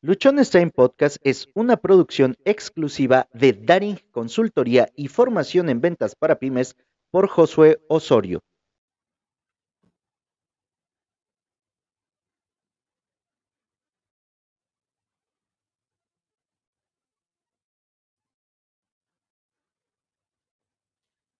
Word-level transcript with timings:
Luchones 0.00 0.50
Time 0.50 0.70
Podcast 0.70 1.16
es 1.24 1.48
una 1.54 1.76
producción 1.76 2.36
exclusiva 2.44 3.28
de 3.32 3.52
Daring 3.52 3.98
Consultoría 4.12 4.92
y 4.94 5.08
Formación 5.08 5.68
en 5.70 5.80
Ventas 5.80 6.14
para 6.14 6.38
Pymes 6.38 6.76
por 7.10 7.28
Josué 7.28 7.80
Osorio. 7.88 8.38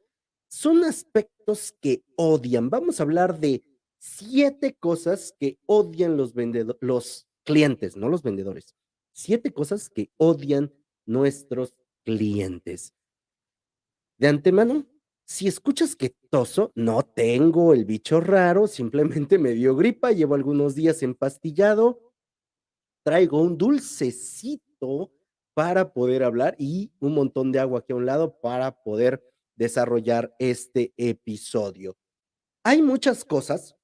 son 0.53 0.85
aspectos 0.85 1.75
que 1.81 2.05
odian. 2.15 2.69
Vamos 2.69 3.01
a 3.01 3.05
hablar 3.05 3.41
de 3.41 3.65
siete 3.99 4.75
cosas 4.75 5.35
que 5.41 5.59
odian 5.65 6.19
los 6.19 6.35
los 6.81 7.27
clientes, 7.43 7.97
no 7.97 8.11
los 8.11 8.23
vendedores. 8.23 8.77
Siete 9.15 9.55
cosas 9.55 9.89
que 9.89 10.11
odian 10.19 10.71
nuestros 11.07 11.75
clientes. 12.05 12.93
De 14.19 14.29
antemano, 14.29 14.87
si 15.25 15.49
escuchas 15.49 15.97
que 15.97 16.15
toso, 16.29 16.71
no 16.75 17.03
tengo 17.03 17.73
el 17.73 17.87
bicho 17.87 18.21
raro, 18.21 18.67
simplemente 18.67 19.39
me 19.39 19.53
dio 19.53 19.75
gripa, 19.75 20.13
llevo 20.13 20.35
algunos 20.35 20.75
días 20.75 21.03
empastillado, 21.03 22.13
traigo 23.03 23.41
un 23.41 23.57
dulcecito 23.57 25.11
para 25.55 25.95
poder 25.95 26.23
hablar 26.23 26.57
y 26.59 26.93
un 27.01 27.15
montón 27.15 27.53
de 27.53 27.59
agua 27.59 27.79
aquí 27.79 27.95
a 27.95 27.97
un 27.97 28.05
lado 28.05 28.39
para 28.39 28.83
poder 28.83 29.32
desarrollar 29.57 30.35
este 30.39 30.93
episodio. 30.97 31.97
Hay 32.65 32.83
muchas 32.83 33.25
cosas 33.25 33.77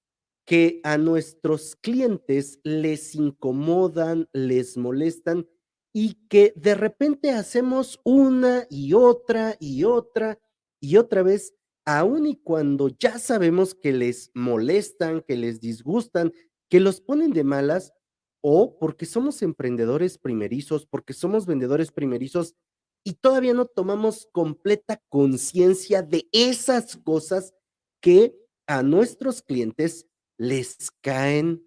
que 0.46 0.80
a 0.82 0.96
nuestros 0.96 1.76
clientes 1.76 2.60
les 2.62 3.14
incomodan, 3.14 4.28
les 4.32 4.76
molestan 4.76 5.46
y 5.92 6.14
que 6.28 6.52
de 6.56 6.74
repente 6.74 7.30
hacemos 7.30 8.00
una 8.04 8.66
y 8.70 8.94
otra 8.94 9.56
y 9.60 9.84
otra 9.84 10.38
y 10.80 10.96
otra 10.96 11.22
vez, 11.22 11.54
aun 11.84 12.26
y 12.26 12.36
cuando 12.36 12.88
ya 12.88 13.18
sabemos 13.18 13.74
que 13.74 13.92
les 13.92 14.30
molestan, 14.34 15.22
que 15.22 15.36
les 15.36 15.60
disgustan, 15.60 16.32
que 16.70 16.80
los 16.80 17.00
ponen 17.00 17.32
de 17.32 17.44
malas, 17.44 17.92
o 18.40 18.78
porque 18.78 19.06
somos 19.06 19.42
emprendedores 19.42 20.18
primerizos, 20.18 20.86
porque 20.86 21.12
somos 21.12 21.46
vendedores 21.46 21.90
primerizos 21.90 22.54
y 23.04 23.14
todavía 23.14 23.54
no 23.54 23.66
tomamos 23.66 24.28
completa 24.32 25.02
conciencia 25.08 26.02
de 26.02 26.28
esas 26.32 26.96
cosas 26.96 27.54
que 28.00 28.34
a 28.66 28.82
nuestros 28.82 29.42
clientes 29.42 30.06
les 30.36 30.90
caen 31.00 31.66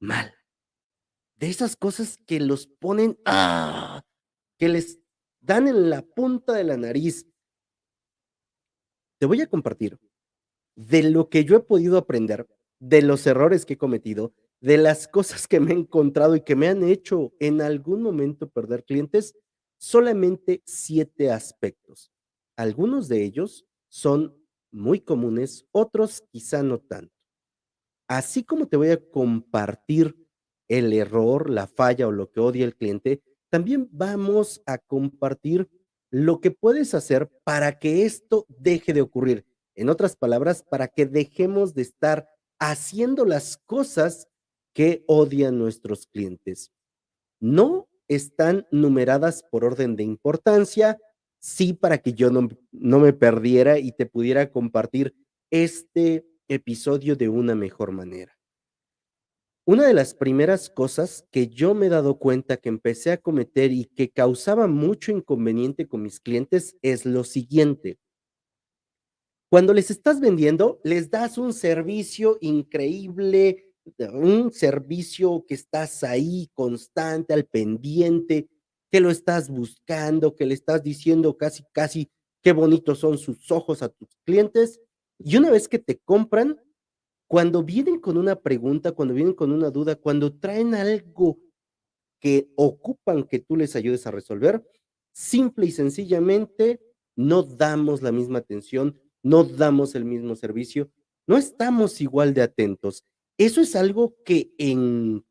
mal. 0.00 0.34
De 1.36 1.48
esas 1.48 1.76
cosas 1.76 2.18
que 2.26 2.40
los 2.40 2.66
ponen, 2.66 3.18
¡ah! 3.24 4.02
que 4.58 4.68
les 4.68 4.98
dan 5.40 5.68
en 5.68 5.88
la 5.88 6.02
punta 6.02 6.52
de 6.52 6.64
la 6.64 6.76
nariz, 6.76 7.26
te 9.18 9.26
voy 9.26 9.40
a 9.40 9.48
compartir 9.48 9.98
de 10.76 11.02
lo 11.02 11.28
que 11.28 11.44
yo 11.44 11.56
he 11.56 11.60
podido 11.60 11.98
aprender, 11.98 12.48
de 12.80 13.02
los 13.02 13.26
errores 13.26 13.64
que 13.64 13.74
he 13.74 13.78
cometido, 13.78 14.32
de 14.60 14.78
las 14.78 15.08
cosas 15.08 15.46
que 15.48 15.60
me 15.60 15.72
he 15.72 15.76
encontrado 15.76 16.36
y 16.36 16.42
que 16.42 16.56
me 16.56 16.68
han 16.68 16.82
hecho 16.82 17.32
en 17.38 17.60
algún 17.60 18.02
momento 18.02 18.48
perder 18.48 18.84
clientes, 18.84 19.34
solamente 19.78 20.62
siete 20.66 21.30
aspectos. 21.30 22.12
Algunos 22.56 23.08
de 23.08 23.24
ellos 23.24 23.66
son 23.88 24.36
muy 24.70 25.00
comunes, 25.00 25.66
otros 25.72 26.22
quizá 26.30 26.62
no 26.62 26.78
tanto. 26.78 27.14
Así 28.08 28.44
como 28.44 28.66
te 28.66 28.76
voy 28.76 28.90
a 28.90 29.10
compartir 29.10 30.16
el 30.68 30.92
error, 30.92 31.48
la 31.48 31.66
falla 31.66 32.08
o 32.08 32.12
lo 32.12 32.30
que 32.30 32.40
odia 32.40 32.64
el 32.64 32.76
cliente, 32.76 33.22
también 33.50 33.88
vamos 33.92 34.62
a 34.66 34.78
compartir 34.78 35.70
lo 36.10 36.40
que 36.40 36.50
puedes 36.50 36.94
hacer 36.94 37.30
para 37.44 37.78
que 37.78 38.04
esto 38.04 38.46
deje 38.48 38.92
de 38.92 39.00
ocurrir. 39.00 39.46
En 39.74 39.88
otras 39.88 40.16
palabras, 40.16 40.62
para 40.62 40.88
que 40.88 41.06
dejemos 41.06 41.74
de 41.74 41.82
estar 41.82 42.28
haciendo 42.58 43.24
las 43.24 43.56
cosas 43.56 44.28
que 44.74 45.04
odian 45.06 45.58
nuestros 45.58 46.06
clientes. 46.06 46.72
No 47.40 47.88
están 48.08 48.66
numeradas 48.70 49.44
por 49.50 49.64
orden 49.64 49.96
de 49.96 50.04
importancia, 50.04 50.98
sí 51.38 51.72
para 51.72 51.98
que 51.98 52.12
yo 52.12 52.30
no, 52.30 52.48
no 52.72 52.98
me 52.98 53.12
perdiera 53.12 53.78
y 53.78 53.92
te 53.92 54.06
pudiera 54.06 54.50
compartir 54.50 55.14
este 55.50 56.26
episodio 56.48 57.16
de 57.16 57.28
una 57.28 57.54
mejor 57.54 57.92
manera. 57.92 58.38
Una 59.66 59.86
de 59.86 59.92
las 59.92 60.14
primeras 60.14 60.70
cosas 60.70 61.26
que 61.30 61.48
yo 61.48 61.74
me 61.74 61.86
he 61.86 61.90
dado 61.90 62.18
cuenta 62.18 62.56
que 62.56 62.70
empecé 62.70 63.12
a 63.12 63.18
cometer 63.18 63.70
y 63.70 63.84
que 63.84 64.10
causaba 64.10 64.66
mucho 64.66 65.12
inconveniente 65.12 65.86
con 65.86 66.02
mis 66.02 66.20
clientes 66.20 66.74
es 66.80 67.04
lo 67.04 67.22
siguiente. 67.22 67.98
Cuando 69.50 69.74
les 69.74 69.90
estás 69.90 70.20
vendiendo, 70.20 70.80
les 70.84 71.10
das 71.10 71.36
un 71.36 71.52
servicio 71.52 72.38
increíble, 72.40 73.67
un 74.12 74.52
servicio 74.52 75.44
que 75.46 75.54
estás 75.54 76.04
ahí 76.04 76.48
constante, 76.54 77.34
al 77.34 77.44
pendiente, 77.44 78.48
que 78.90 79.00
lo 79.00 79.10
estás 79.10 79.48
buscando, 79.48 80.34
que 80.34 80.46
le 80.46 80.54
estás 80.54 80.82
diciendo 80.82 81.36
casi, 81.36 81.64
casi 81.72 82.10
qué 82.42 82.52
bonitos 82.52 82.98
son 82.98 83.18
sus 83.18 83.50
ojos 83.50 83.82
a 83.82 83.88
tus 83.88 84.08
clientes. 84.24 84.80
Y 85.18 85.36
una 85.36 85.50
vez 85.50 85.68
que 85.68 85.78
te 85.78 85.98
compran, 85.98 86.60
cuando 87.26 87.62
vienen 87.62 88.00
con 88.00 88.16
una 88.16 88.36
pregunta, 88.40 88.92
cuando 88.92 89.14
vienen 89.14 89.34
con 89.34 89.52
una 89.52 89.70
duda, 89.70 89.96
cuando 89.96 90.34
traen 90.34 90.74
algo 90.74 91.38
que 92.20 92.50
ocupan 92.56 93.24
que 93.24 93.38
tú 93.38 93.56
les 93.56 93.76
ayudes 93.76 94.06
a 94.06 94.10
resolver, 94.10 94.66
simple 95.12 95.66
y 95.66 95.70
sencillamente 95.70 96.80
no 97.16 97.42
damos 97.42 98.02
la 98.02 98.12
misma 98.12 98.38
atención, 98.38 98.98
no 99.22 99.44
damos 99.44 99.94
el 99.94 100.04
mismo 100.04 100.36
servicio, 100.36 100.90
no 101.26 101.36
estamos 101.36 102.00
igual 102.00 102.32
de 102.32 102.42
atentos. 102.42 103.04
Eso 103.38 103.60
es 103.60 103.76
algo 103.76 104.16
que 104.24 104.52
enchila 104.58 105.24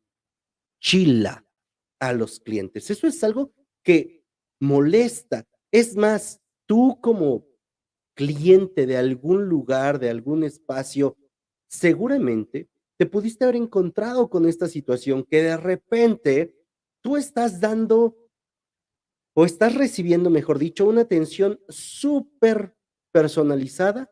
a 2.00 2.12
los 2.12 2.40
clientes, 2.40 2.90
eso 2.90 3.06
es 3.06 3.22
algo 3.22 3.52
que 3.82 4.24
molesta. 4.60 5.46
Es 5.70 5.94
más, 5.94 6.40
tú 6.66 6.98
como 7.02 7.46
cliente 8.14 8.86
de 8.86 8.96
algún 8.96 9.48
lugar, 9.48 9.98
de 9.98 10.10
algún 10.10 10.42
espacio, 10.42 11.16
seguramente 11.68 12.68
te 12.96 13.06
pudiste 13.06 13.44
haber 13.44 13.56
encontrado 13.56 14.28
con 14.28 14.46
esta 14.46 14.66
situación 14.66 15.24
que 15.24 15.42
de 15.42 15.56
repente 15.56 16.56
tú 17.00 17.16
estás 17.16 17.60
dando 17.60 18.16
o 19.34 19.44
estás 19.44 19.76
recibiendo, 19.76 20.30
mejor 20.30 20.58
dicho, 20.58 20.86
una 20.86 21.02
atención 21.02 21.60
súper 21.68 22.74
personalizada 23.12 24.10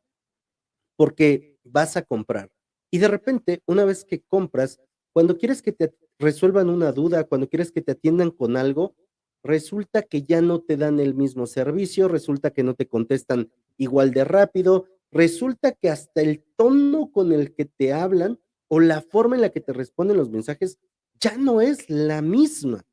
porque 0.96 1.58
vas 1.64 1.96
a 1.96 2.02
comprar. 2.02 2.50
Y 2.90 2.98
de 2.98 3.08
repente, 3.08 3.62
una 3.66 3.84
vez 3.84 4.04
que 4.04 4.22
compras, 4.22 4.80
cuando 5.12 5.38
quieres 5.38 5.62
que 5.62 5.72
te 5.72 5.94
resuelvan 6.18 6.70
una 6.70 6.92
duda, 6.92 7.24
cuando 7.24 7.48
quieres 7.48 7.72
que 7.72 7.82
te 7.82 7.92
atiendan 7.92 8.30
con 8.30 8.56
algo, 8.56 8.94
resulta 9.42 10.02
que 10.02 10.22
ya 10.22 10.40
no 10.42 10.60
te 10.60 10.76
dan 10.76 11.00
el 11.00 11.14
mismo 11.14 11.46
servicio, 11.46 12.08
resulta 12.08 12.50
que 12.50 12.62
no 12.62 12.74
te 12.74 12.88
contestan 12.88 13.50
igual 13.76 14.12
de 14.12 14.24
rápido, 14.24 14.86
resulta 15.10 15.72
que 15.72 15.88
hasta 15.88 16.20
el 16.20 16.44
tono 16.56 17.10
con 17.12 17.32
el 17.32 17.54
que 17.54 17.64
te 17.64 17.92
hablan 17.92 18.40
o 18.68 18.80
la 18.80 19.00
forma 19.00 19.36
en 19.36 19.42
la 19.42 19.50
que 19.50 19.60
te 19.60 19.72
responden 19.72 20.16
los 20.16 20.30
mensajes 20.30 20.78
ya 21.20 21.36
no 21.36 21.60
es 21.60 21.88
la 21.88 22.22
misma. 22.22 22.84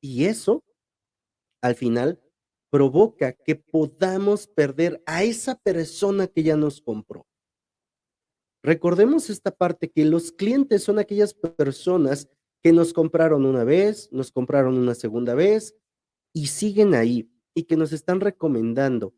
Y 0.00 0.26
eso, 0.26 0.64
al 1.60 1.74
final, 1.74 2.20
provoca 2.70 3.32
que 3.32 3.56
podamos 3.56 4.46
perder 4.46 5.02
a 5.06 5.22
esa 5.24 5.56
persona 5.56 6.26
que 6.26 6.42
ya 6.42 6.56
nos 6.56 6.80
compró. 6.80 7.26
Recordemos 8.64 9.28
esta 9.28 9.50
parte 9.50 9.90
que 9.90 10.06
los 10.06 10.32
clientes 10.32 10.82
son 10.82 10.98
aquellas 10.98 11.34
personas 11.34 12.30
que 12.62 12.72
nos 12.72 12.94
compraron 12.94 13.44
una 13.44 13.62
vez, 13.62 14.08
nos 14.10 14.32
compraron 14.32 14.78
una 14.78 14.94
segunda 14.94 15.34
vez 15.34 15.76
y 16.32 16.46
siguen 16.46 16.94
ahí 16.94 17.30
y 17.54 17.64
que 17.64 17.76
nos 17.76 17.92
están 17.92 18.20
recomendando 18.20 19.12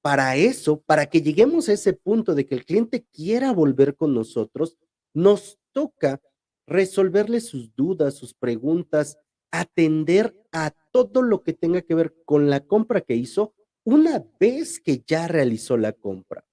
para 0.00 0.36
eso, 0.36 0.80
para 0.80 1.04
que 1.04 1.20
lleguemos 1.20 1.68
a 1.68 1.74
ese 1.74 1.92
punto 1.92 2.34
de 2.34 2.46
que 2.46 2.54
el 2.54 2.64
cliente 2.64 3.04
quiera 3.12 3.52
volver 3.52 3.94
con 3.94 4.14
nosotros, 4.14 4.78
nos 5.12 5.58
toca 5.72 6.22
resolverle 6.66 7.42
sus 7.42 7.76
dudas, 7.76 8.14
sus 8.14 8.32
preguntas, 8.32 9.18
atender 9.50 10.34
a 10.50 10.70
todo 10.92 11.20
lo 11.20 11.42
que 11.42 11.52
tenga 11.52 11.82
que 11.82 11.94
ver 11.94 12.14
con 12.24 12.48
la 12.48 12.60
compra 12.60 13.02
que 13.02 13.16
hizo 13.16 13.52
una 13.84 14.24
vez 14.40 14.80
que 14.80 15.04
ya 15.06 15.28
realizó 15.28 15.76
la 15.76 15.92
compra. 15.92 16.46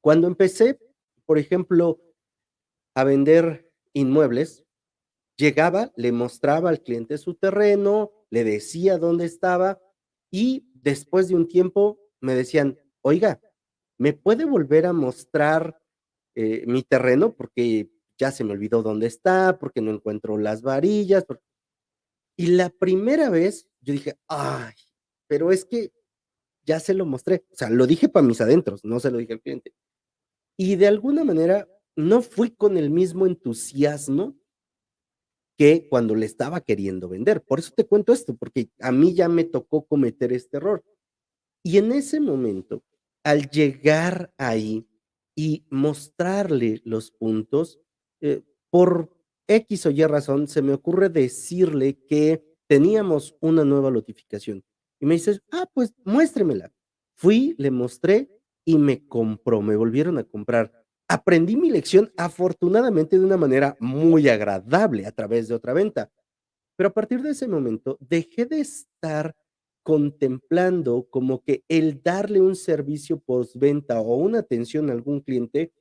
Cuando 0.00 0.26
empecé, 0.26 0.78
por 1.26 1.38
ejemplo, 1.38 2.00
a 2.94 3.04
vender 3.04 3.70
inmuebles, 3.92 4.64
llegaba, 5.36 5.92
le 5.96 6.12
mostraba 6.12 6.70
al 6.70 6.82
cliente 6.82 7.18
su 7.18 7.34
terreno, 7.34 8.12
le 8.30 8.44
decía 8.44 8.98
dónde 8.98 9.24
estaba 9.24 9.80
y 10.30 10.70
después 10.74 11.28
de 11.28 11.34
un 11.34 11.48
tiempo 11.48 11.98
me 12.20 12.34
decían, 12.34 12.78
oiga, 13.02 13.40
¿me 13.98 14.12
puede 14.12 14.44
volver 14.44 14.86
a 14.86 14.92
mostrar 14.92 15.80
eh, 16.34 16.64
mi 16.66 16.82
terreno? 16.82 17.34
Porque 17.34 17.90
ya 18.18 18.30
se 18.30 18.44
me 18.44 18.52
olvidó 18.52 18.82
dónde 18.82 19.06
está, 19.06 19.58
porque 19.58 19.80
no 19.80 19.90
encuentro 19.90 20.38
las 20.38 20.62
varillas. 20.62 21.24
Y 22.36 22.48
la 22.48 22.70
primera 22.70 23.30
vez 23.30 23.68
yo 23.80 23.92
dije, 23.92 24.18
ay, 24.28 24.74
pero 25.26 25.52
es 25.52 25.64
que 25.64 25.92
ya 26.64 26.80
se 26.80 26.94
lo 26.94 27.06
mostré. 27.06 27.44
O 27.50 27.56
sea, 27.56 27.70
lo 27.70 27.86
dije 27.86 28.08
para 28.08 28.26
mis 28.26 28.40
adentros, 28.40 28.84
no 28.84 29.00
se 29.00 29.10
lo 29.10 29.18
dije 29.18 29.32
al 29.32 29.40
cliente. 29.40 29.74
Y 30.62 30.76
de 30.76 30.86
alguna 30.86 31.24
manera 31.24 31.66
no 31.96 32.20
fui 32.20 32.50
con 32.50 32.76
el 32.76 32.90
mismo 32.90 33.26
entusiasmo 33.26 34.36
que 35.56 35.88
cuando 35.88 36.14
le 36.14 36.26
estaba 36.26 36.60
queriendo 36.60 37.08
vender. 37.08 37.40
Por 37.40 37.60
eso 37.60 37.72
te 37.74 37.86
cuento 37.86 38.12
esto, 38.12 38.36
porque 38.36 38.68
a 38.78 38.92
mí 38.92 39.14
ya 39.14 39.30
me 39.30 39.44
tocó 39.44 39.86
cometer 39.86 40.34
este 40.34 40.58
error. 40.58 40.84
Y 41.62 41.78
en 41.78 41.92
ese 41.92 42.20
momento, 42.20 42.84
al 43.24 43.48
llegar 43.48 44.34
ahí 44.36 44.86
y 45.34 45.64
mostrarle 45.70 46.82
los 46.84 47.10
puntos, 47.10 47.80
eh, 48.20 48.42
por 48.68 49.16
X 49.48 49.86
o 49.86 49.90
Y 49.90 50.04
razón, 50.04 50.46
se 50.46 50.60
me 50.60 50.74
ocurre 50.74 51.08
decirle 51.08 52.04
que 52.06 52.44
teníamos 52.66 53.34
una 53.40 53.64
nueva 53.64 53.90
notificación. 53.90 54.62
Y 55.00 55.06
me 55.06 55.14
dices, 55.14 55.40
ah, 55.52 55.70
pues 55.72 55.94
muéstremela. 56.04 56.70
Fui, 57.14 57.54
le 57.56 57.70
mostré 57.70 58.39
y 58.70 58.78
me 58.78 59.04
compró, 59.08 59.62
me 59.62 59.74
volvieron 59.74 60.16
a 60.18 60.22
comprar. 60.22 60.72
Aprendí 61.08 61.56
mi 61.56 61.70
lección 61.70 62.12
afortunadamente 62.16 63.18
de 63.18 63.24
una 63.24 63.36
manera 63.36 63.76
muy 63.80 64.28
agradable 64.28 65.06
a 65.06 65.12
través 65.12 65.48
de 65.48 65.54
otra 65.54 65.72
venta. 65.72 66.12
Pero 66.76 66.90
a 66.90 66.92
partir 66.92 67.20
de 67.20 67.30
ese 67.30 67.48
momento 67.48 67.98
dejé 68.00 68.46
de 68.46 68.60
estar 68.60 69.34
contemplando 69.82 71.08
como 71.10 71.42
que 71.42 71.64
el 71.66 72.00
darle 72.00 72.40
un 72.40 72.54
servicio 72.54 73.18
postventa 73.18 74.00
o 74.00 74.14
una 74.14 74.38
atención 74.38 74.88
a 74.88 74.92
algún 74.92 75.20
cliente 75.20 75.72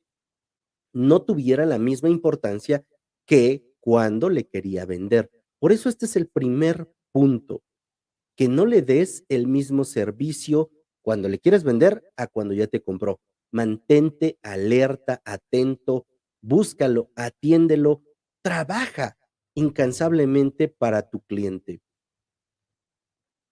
no 0.92 1.21
tuviera 1.21 1.68
la 1.68 1.77
misma 1.77 2.09
importancia 2.09 2.83
que 3.27 3.63
cuando 3.80 4.30
le 4.30 4.47
quería 4.47 4.88
vender. 4.88 5.30
Por 5.59 5.71
eso 5.71 5.89
este 5.89 6.07
es 6.07 6.15
el 6.15 6.27
primer 6.27 6.92
punto, 7.12 7.62
que 8.35 8.47
no 8.47 8.65
le 8.65 8.81
des 8.81 9.25
el 9.30 9.45
mismo 9.45 9.83
servicio 9.83 10.71
cuando 11.09 11.27
le 11.27 11.39
quieres 11.39 11.63
vender 11.63 12.03
a 12.17 12.27
cuando 12.27 12.53
ya 12.53 12.67
te 12.67 12.83
compró. 12.83 13.19
Mantente 13.50 14.38
alerta, 14.44 15.23
atento, 15.25 16.06
búscalo, 16.39 17.09
atiéndelo, 17.15 18.03
trabaja 18.44 19.17
incansablemente 19.56 20.67
para 20.67 21.09
tu 21.09 21.21
cliente. 21.21 21.81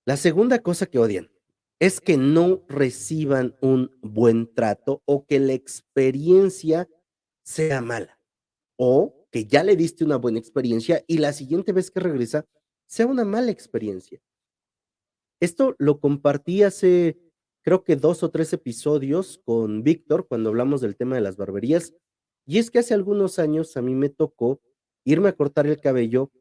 La 0.06 0.18
segunda 0.18 0.62
cosa 0.62 0.86
que 0.86 1.00
odian 1.00 1.32
es 1.80 2.00
que 2.00 2.16
no 2.16 2.64
reciban 2.70 3.56
un 3.60 3.90
buen 4.04 4.54
trato 4.54 5.02
o 5.06 5.26
que 5.26 5.40
la 5.40 5.54
experiencia 5.54 6.88
sea 7.42 7.82
mala 7.82 8.20
o 8.76 9.28
que 9.32 9.48
ya 9.48 9.64
le 9.64 9.76
diste 9.76 10.04
una 10.04 10.18
buena 10.18 10.38
experiencia 10.38 11.04
y 11.08 11.18
la 11.18 11.34
siguiente 11.34 11.72
vez 11.72 11.90
que 11.90 12.02
regresa 12.02 12.46
sea 12.86 13.08
una 13.08 13.26
mala 13.26 13.50
experiencia. 13.50 14.22
Esto 15.40 15.76
lo 15.80 16.00
compartí 16.00 16.62
hace 16.62 17.27
creo 17.68 17.84
que 17.84 17.98
dos 17.98 18.24
o 18.24 18.32
tres 18.32 18.54
episodios 18.54 19.42
con 19.44 19.84
Víctor 19.84 20.26
cuando 20.26 20.48
hablamos 20.48 20.80
del 20.80 20.96
tema 20.96 21.16
de 21.16 21.22
las 21.22 21.36
barberías 21.36 21.94
y 22.46 22.60
es 22.60 22.72
que 22.72 22.80
hace 22.80 22.94
algunos 22.94 23.40
años 23.40 23.76
a 23.76 23.82
mí 23.82 23.94
me 23.94 24.08
tocó 24.08 24.62
irme 25.04 25.28
a 25.28 25.36
cortar 25.36 25.68
el 25.68 25.82
cabello 25.82 26.32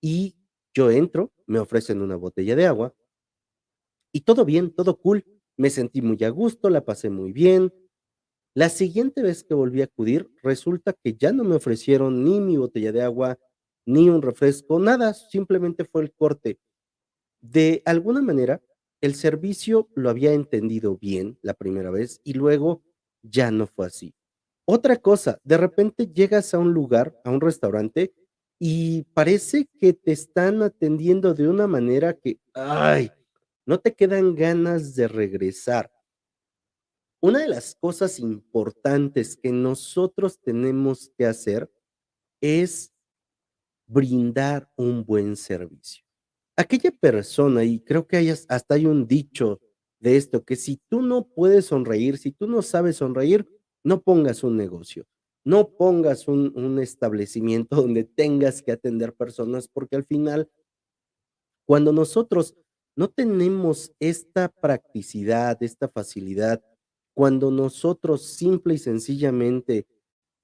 y 0.00 0.36
yo 0.72 0.92
entro, 0.92 1.32
me 1.46 1.58
ofrecen 1.58 2.00
una 2.00 2.14
botella 2.14 2.54
de 2.54 2.66
agua 2.66 2.94
y 4.12 4.20
todo 4.20 4.44
bien, 4.44 4.72
todo 4.72 5.00
cool. 5.00 5.24
Me 5.56 5.68
sentí 5.68 6.00
muy 6.00 6.22
a 6.22 6.28
gusto, 6.28 6.70
la 6.70 6.84
pasé 6.84 7.10
muy 7.10 7.32
bien. 7.32 7.74
La 8.54 8.68
siguiente 8.68 9.20
vez 9.20 9.42
que 9.42 9.54
volví 9.54 9.80
a 9.80 9.86
acudir, 9.86 10.30
resulta 10.44 10.92
que 10.92 11.14
ya 11.14 11.32
no 11.32 11.42
me 11.42 11.56
ofrecieron 11.56 12.22
ni 12.22 12.38
mi 12.38 12.56
botella 12.56 12.92
de 12.92 13.02
agua, 13.02 13.36
ni 13.84 14.08
un 14.08 14.22
refresco, 14.22 14.78
nada, 14.78 15.12
simplemente 15.12 15.84
fue 15.84 16.02
el 16.02 16.12
corte. 16.12 16.60
De 17.40 17.82
alguna 17.84 18.22
manera, 18.22 18.62
el 19.02 19.14
servicio 19.14 19.90
lo 19.94 20.08
había 20.08 20.32
entendido 20.32 20.96
bien 20.96 21.38
la 21.42 21.54
primera 21.54 21.90
vez 21.90 22.20
y 22.24 22.32
luego 22.32 22.82
ya 23.22 23.50
no 23.50 23.66
fue 23.66 23.86
así. 23.86 24.14
Otra 24.64 24.96
cosa, 24.96 25.40
de 25.44 25.58
repente 25.58 26.06
llegas 26.06 26.54
a 26.54 26.58
un 26.58 26.72
lugar, 26.72 27.20
a 27.24 27.30
un 27.30 27.40
restaurante, 27.40 28.14
y 28.60 29.02
parece 29.12 29.68
que 29.80 29.92
te 29.92 30.12
están 30.12 30.62
atendiendo 30.62 31.34
de 31.34 31.48
una 31.48 31.66
manera 31.66 32.14
que, 32.14 32.38
ay, 32.54 33.10
no 33.66 33.80
te 33.80 33.92
quedan 33.92 34.36
ganas 34.36 34.94
de 34.94 35.08
regresar. 35.08 35.90
Una 37.20 37.40
de 37.40 37.48
las 37.48 37.74
cosas 37.74 38.20
importantes 38.20 39.36
que 39.36 39.50
nosotros 39.50 40.40
tenemos 40.40 41.10
que 41.18 41.26
hacer 41.26 41.68
es 42.40 42.92
brindar 43.86 44.70
un 44.76 45.04
buen 45.04 45.34
servicio. 45.36 46.01
Aquella 46.56 46.90
persona, 46.90 47.64
y 47.64 47.80
creo 47.80 48.06
que 48.06 48.16
hay, 48.18 48.30
hasta 48.30 48.74
hay 48.74 48.86
un 48.86 49.06
dicho 49.06 49.60
de 50.00 50.16
esto, 50.16 50.44
que 50.44 50.56
si 50.56 50.80
tú 50.88 51.02
no 51.02 51.26
puedes 51.28 51.66
sonreír, 51.66 52.18
si 52.18 52.32
tú 52.32 52.46
no 52.46 52.62
sabes 52.62 52.96
sonreír, 52.96 53.48
no 53.84 54.02
pongas 54.02 54.44
un 54.44 54.56
negocio 54.56 55.06
no 55.44 55.70
pongas 55.70 56.28
un, 56.28 56.78
establecimiento 56.80 57.76
donde 57.82 58.04
tengas 58.04 58.62
que 58.62 58.72
atender 58.72 59.14
personas, 59.14 59.68
porque 59.68 59.96
al 59.96 60.04
final, 60.04 60.50
cuando 61.66 61.92
nosotros 61.92 62.54
no 62.96 63.08
tenemos 63.08 63.92
esta 64.00 64.48
practicidad, 64.48 65.62
esta 65.62 65.88
facilidad, 65.88 66.62
cuando 67.14 67.50
nosotros 67.50 68.22
simple 68.22 68.74
y 68.74 68.78
sencillamente 68.78 69.86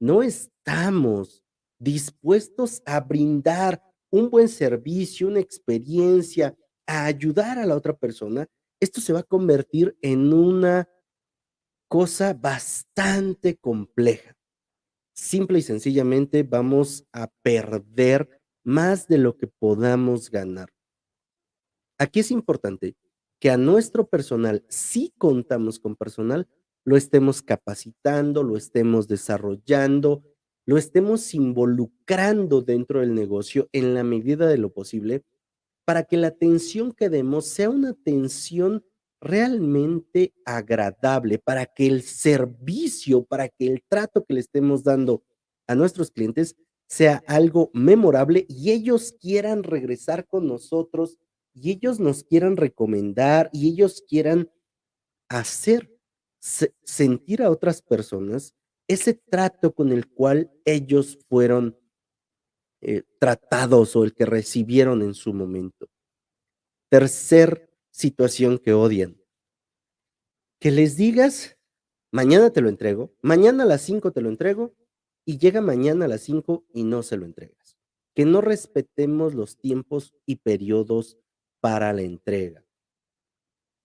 no 0.01 0.23
estamos 0.23 1.43
dispuestos 1.79 2.83
a 2.87 3.01
brindar 3.01 3.83
un 4.11 4.31
buen 4.31 4.49
servicio, 4.49 5.29
una 5.29 5.41
experiencia, 5.41 6.57
a 6.87 7.05
ayudar 7.05 7.59
a 7.59 7.67
la 7.67 7.77
otra 7.77 7.97
persona, 7.97 8.47
esto 8.81 9.01
se 9.01 9.13
va 9.13 9.21
a 9.21 9.25
convertir 9.25 9.97
en 10.01 10.33
una 10.33 10.89
cosa 11.89 12.33
bastante 12.33 13.57
compleja 13.57 14.39
simple 15.19 15.59
y 15.59 15.63
sencillamente 15.63 16.45
vamos 16.45 17.05
a 17.13 17.29
perder 17.43 18.41
más 18.65 19.09
de 19.09 19.19
lo 19.19 19.37
que 19.37 19.49
podamos 19.49 20.31
ganar. 20.31 20.69
Aquí 21.99 22.21
es 22.21 22.31
importante 22.31 22.97
que 23.41 23.51
a 23.51 23.57
nuestro 23.57 24.07
personal, 24.09 24.65
si 24.69 25.13
contamos 25.19 25.81
con 25.81 25.97
personal, 25.97 26.49
lo 26.85 26.97
estemos 26.97 27.43
capacitando, 27.43 28.43
lo 28.43 28.57
estemos 28.57 29.09
desarrollando, 29.09 30.23
lo 30.69 30.77
estemos 30.77 31.33
involucrando 31.33 32.61
dentro 32.61 33.01
del 33.01 33.15
negocio 33.15 33.71
en 33.73 33.95
la 33.95 34.05
medida 34.05 34.47
de 34.47 34.59
lo 34.59 34.71
posible 34.71 35.25
para 35.87 36.05
que 36.05 36.19
la 36.19 36.27
atención 36.27 36.93
que 36.93 37.09
demos 37.09 37.47
sea 37.47 37.71
una 37.71 37.89
atención 37.89 38.85
realmente 39.19 40.35
agradable, 40.45 41.39
para 41.39 41.65
que 41.65 41.87
el 41.87 42.03
servicio, 42.03 43.25
para 43.25 43.49
que 43.49 43.67
el 43.67 43.83
trato 43.89 44.27
que 44.27 44.35
le 44.35 44.41
estemos 44.41 44.85
dando 44.85 45.23
a 45.67 45.75
nuestros 45.75 46.11
clientes 46.11 46.55
sea 46.87 47.25
algo 47.27 47.71
memorable 47.73 48.45
y 48.47 48.71
ellos 48.71 49.15
quieran 49.19 49.63
regresar 49.63 50.27
con 50.27 50.47
nosotros 50.47 51.17
y 51.55 51.71
ellos 51.71 51.99
nos 51.99 52.25
quieran 52.25 52.59
recomendar 52.59 53.49
y 53.55 53.71
ellos 53.71 54.05
quieran 54.07 54.51
hacer 55.31 55.91
sentir 56.85 57.43
a 57.43 57.51
otras 57.51 57.81
personas 57.81 58.55
ese 58.89 59.15
trato 59.15 59.75
con 59.75 59.93
el 59.93 60.09
cual 60.09 60.51
ellos 60.65 61.19
fueron 61.29 61.79
eh, 62.81 63.03
tratados 63.19 63.95
o 63.97 64.05
el 64.05 64.15
que 64.15 64.25
recibieron 64.25 65.03
en 65.03 65.15
su 65.15 65.35
momento. 65.35 65.89
Tercer 66.89 67.71
situación 67.91 68.59
que 68.59 68.73
odian. 68.73 69.21
Que 70.59 70.71
les 70.71 70.97
digas, 70.97 71.59
mañana 72.11 72.51
te 72.51 72.63
lo 72.63 72.69
entrego, 72.69 73.15
mañana 73.21 73.65
a 73.65 73.67
las 73.67 73.83
5 73.83 74.11
te 74.13 74.23
lo 74.23 74.29
entrego, 74.29 74.75
y 75.25 75.37
llega 75.39 75.61
mañana 75.61 76.07
a 76.07 76.09
las 76.09 76.23
5 76.23 76.65
y 76.73 76.85
no 76.85 77.03
se 77.03 77.19
lo 77.19 77.27
entregas. 77.27 77.77
Que 78.15 78.25
no 78.25 78.41
respetemos 78.41 79.35
los 79.35 79.59
tiempos 79.59 80.15
y 80.25 80.37
periodos 80.37 81.19
para 81.61 81.93
la 81.93 82.01
entrega. 82.03 82.65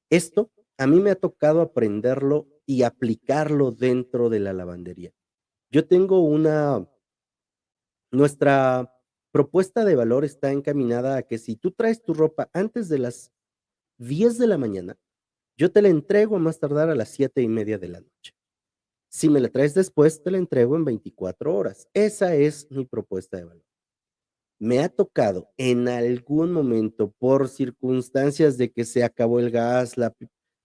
Esto 0.09 0.51
a 0.77 0.87
mí 0.87 1.01
me 1.01 1.11
ha 1.11 1.15
tocado 1.15 1.61
aprenderlo 1.61 2.47
y 2.65 2.83
aplicarlo 2.83 3.71
dentro 3.71 4.29
de 4.29 4.39
la 4.39 4.53
lavandería. 4.53 5.11
Yo 5.71 5.87
tengo 5.87 6.21
una, 6.21 6.87
nuestra 8.11 8.93
propuesta 9.31 9.83
de 9.83 9.95
valor 9.95 10.23
está 10.23 10.51
encaminada 10.51 11.17
a 11.17 11.23
que 11.23 11.37
si 11.37 11.55
tú 11.55 11.71
traes 11.71 12.03
tu 12.03 12.13
ropa 12.13 12.49
antes 12.53 12.87
de 12.89 12.99
las 12.99 13.31
10 13.97 14.37
de 14.37 14.47
la 14.47 14.57
mañana, 14.57 14.97
yo 15.57 15.71
te 15.71 15.81
la 15.81 15.89
entrego 15.89 16.35
a 16.35 16.39
más 16.39 16.59
tardar 16.59 16.89
a 16.89 16.95
las 16.95 17.09
siete 17.09 17.41
y 17.41 17.47
media 17.47 17.77
de 17.77 17.87
la 17.87 18.01
noche. 18.01 18.33
Si 19.09 19.29
me 19.29 19.39
la 19.39 19.49
traes 19.49 19.73
después, 19.75 20.23
te 20.23 20.31
la 20.31 20.39
entrego 20.39 20.75
en 20.75 20.85
24 20.85 21.55
horas. 21.55 21.87
Esa 21.93 22.35
es 22.35 22.67
mi 22.71 22.85
propuesta 22.85 23.37
de 23.37 23.45
valor. 23.45 23.65
Me 24.59 24.79
ha 24.79 24.89
tocado 24.89 25.51
en 25.57 25.87
algún 25.87 26.51
momento, 26.51 27.11
por 27.11 27.49
circunstancias 27.49 28.57
de 28.57 28.71
que 28.71 28.85
se 28.85 29.03
acabó 29.03 29.39
el 29.39 29.51
gas, 29.51 29.97
la, 29.97 30.15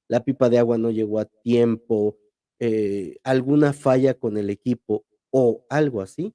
la 0.08 0.24
pipa 0.24 0.48
de 0.48 0.58
agua 0.58 0.78
no 0.78 0.90
llegó 0.90 1.18
a 1.20 1.26
tiempo, 1.26 2.16
eh, 2.58 3.18
alguna 3.22 3.72
falla 3.72 4.14
con 4.14 4.36
el 4.36 4.50
equipo 4.50 5.04
o 5.30 5.64
algo 5.68 6.00
así, 6.00 6.34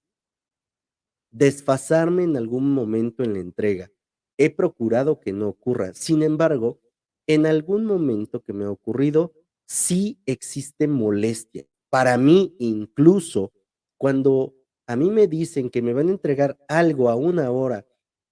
desfasarme 1.31 2.23
en 2.23 2.37
algún 2.37 2.71
momento 2.71 3.23
en 3.23 3.33
la 3.33 3.39
entrega. 3.39 3.91
He 4.37 4.49
procurado 4.49 5.19
que 5.19 5.33
no 5.33 5.49
ocurra. 5.49 5.93
Sin 5.93 6.23
embargo, 6.23 6.79
en 7.27 7.45
algún 7.45 7.85
momento 7.85 8.43
que 8.43 8.53
me 8.53 8.65
ha 8.65 8.71
ocurrido, 8.71 9.33
sí 9.65 10.19
existe 10.25 10.87
molestia. 10.87 11.65
Para 11.89 12.17
mí, 12.17 12.55
incluso 12.59 13.51
cuando 13.97 14.55
a 14.87 14.95
mí 14.95 15.09
me 15.09 15.27
dicen 15.27 15.69
que 15.69 15.81
me 15.81 15.93
van 15.93 16.09
a 16.09 16.11
entregar 16.11 16.57
algo 16.67 17.09
a 17.09 17.15
una 17.15 17.51
hora 17.51 17.85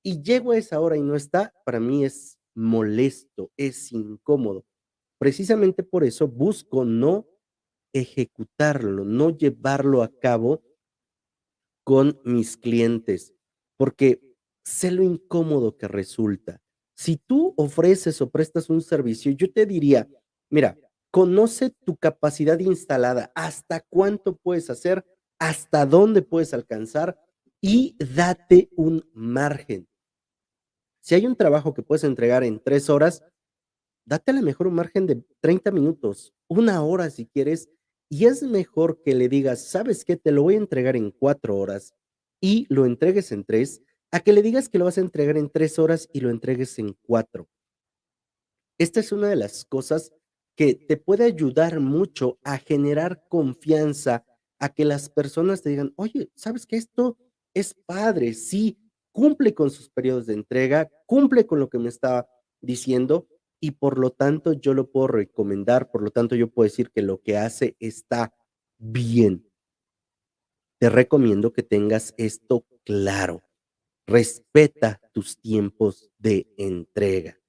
y 0.03 0.21
llego 0.21 0.51
a 0.51 0.57
esa 0.57 0.79
hora 0.79 0.97
y 0.97 1.01
no 1.01 1.15
está, 1.15 1.53
para 1.65 1.79
mí 1.79 2.03
es 2.05 2.37
molesto, 2.53 3.51
es 3.57 3.91
incómodo. 3.91 4.65
Precisamente 5.21 5.83
por 5.83 6.03
eso 6.03 6.27
busco 6.27 6.83
no 6.83 7.27
ejecutarlo, 7.93 9.05
no 9.05 9.29
llevarlo 9.29 10.01
a 10.01 10.11
cabo 10.19 10.63
con 11.85 12.19
mis 12.25 12.57
clientes, 12.57 13.31
porque 13.77 14.19
sé 14.65 14.89
lo 14.89 15.03
incómodo 15.03 15.77
que 15.77 15.87
resulta. 15.87 16.59
Si 16.95 17.17
tú 17.17 17.53
ofreces 17.55 18.19
o 18.19 18.31
prestas 18.31 18.71
un 18.71 18.81
servicio, 18.81 19.31
yo 19.33 19.53
te 19.53 19.67
diría, 19.67 20.09
mira, 20.49 20.75
conoce 21.11 21.69
tu 21.69 21.97
capacidad 21.97 22.57
instalada, 22.57 23.31
hasta 23.35 23.79
cuánto 23.91 24.37
puedes 24.37 24.71
hacer, 24.71 25.05
hasta 25.37 25.85
dónde 25.85 26.23
puedes 26.23 26.51
alcanzar 26.51 27.15
y 27.61 27.95
date 28.15 28.71
un 28.75 29.07
margen. 29.13 29.87
Si 30.99 31.13
hay 31.13 31.27
un 31.27 31.35
trabajo 31.35 31.75
que 31.75 31.83
puedes 31.83 32.05
entregar 32.05 32.43
en 32.43 32.59
tres 32.59 32.89
horas, 32.89 33.23
date 34.05 34.31
a 34.31 34.33
lo 34.33 34.41
mejor 34.41 34.67
un 34.67 34.75
margen 34.75 35.07
de 35.07 35.23
30 35.41 35.71
minutos, 35.71 36.33
una 36.47 36.83
hora 36.83 37.09
si 37.09 37.25
quieres, 37.27 37.69
y 38.09 38.25
es 38.25 38.43
mejor 38.43 39.01
que 39.01 39.15
le 39.15 39.29
digas, 39.29 39.63
sabes 39.67 40.03
qué, 40.03 40.17
te 40.17 40.31
lo 40.31 40.43
voy 40.43 40.55
a 40.55 40.57
entregar 40.57 40.95
en 40.95 41.11
cuatro 41.11 41.57
horas 41.57 41.93
y 42.41 42.65
lo 42.69 42.85
entregues 42.85 43.31
en 43.31 43.45
tres, 43.45 43.81
a 44.11 44.19
que 44.19 44.33
le 44.33 44.41
digas 44.41 44.67
que 44.67 44.77
lo 44.77 44.85
vas 44.85 44.97
a 44.97 45.01
entregar 45.01 45.37
en 45.37 45.49
tres 45.49 45.79
horas 45.79 46.09
y 46.11 46.19
lo 46.19 46.29
entregues 46.29 46.77
en 46.79 46.97
cuatro. 47.03 47.47
Esta 48.77 48.99
es 48.99 49.11
una 49.11 49.29
de 49.29 49.37
las 49.37 49.63
cosas 49.63 50.11
que 50.57 50.75
te 50.75 50.97
puede 50.97 51.23
ayudar 51.23 51.79
mucho 51.79 52.37
a 52.43 52.57
generar 52.57 53.23
confianza, 53.29 54.25
a 54.59 54.69
que 54.69 54.83
las 54.83 55.09
personas 55.09 55.61
te 55.61 55.69
digan, 55.69 55.93
oye, 55.95 56.29
¿sabes 56.35 56.65
que 56.65 56.75
esto 56.75 57.17
es 57.53 57.73
padre? 57.73 58.33
Sí, 58.33 58.77
cumple 59.11 59.53
con 59.53 59.71
sus 59.71 59.89
periodos 59.89 60.25
de 60.25 60.33
entrega, 60.33 60.89
cumple 61.05 61.45
con 61.45 61.59
lo 61.59 61.69
que 61.69 61.79
me 61.79 61.89
estaba 61.89 62.27
diciendo 62.59 63.27
y 63.61 63.71
por 63.71 63.99
lo 63.99 64.09
tanto 64.09 64.53
yo 64.53 64.73
lo 64.73 64.91
puedo 64.91 65.07
recomendar, 65.07 65.91
por 65.91 66.01
lo 66.01 66.09
tanto 66.09 66.35
yo 66.35 66.49
puedo 66.49 66.67
decir 66.67 66.89
que 66.89 67.03
lo 67.03 67.21
que 67.21 67.37
hace 67.37 67.77
está 67.79 68.35
bien. 68.79 69.47
Te 70.79 70.89
recomiendo 70.89 71.53
que 71.53 71.61
tengas 71.61 72.15
esto 72.17 72.65
claro. 72.83 73.43
Respeta 74.07 74.99
tus 75.13 75.39
tiempos 75.39 76.09
de 76.17 76.51
entrega. 76.57 77.39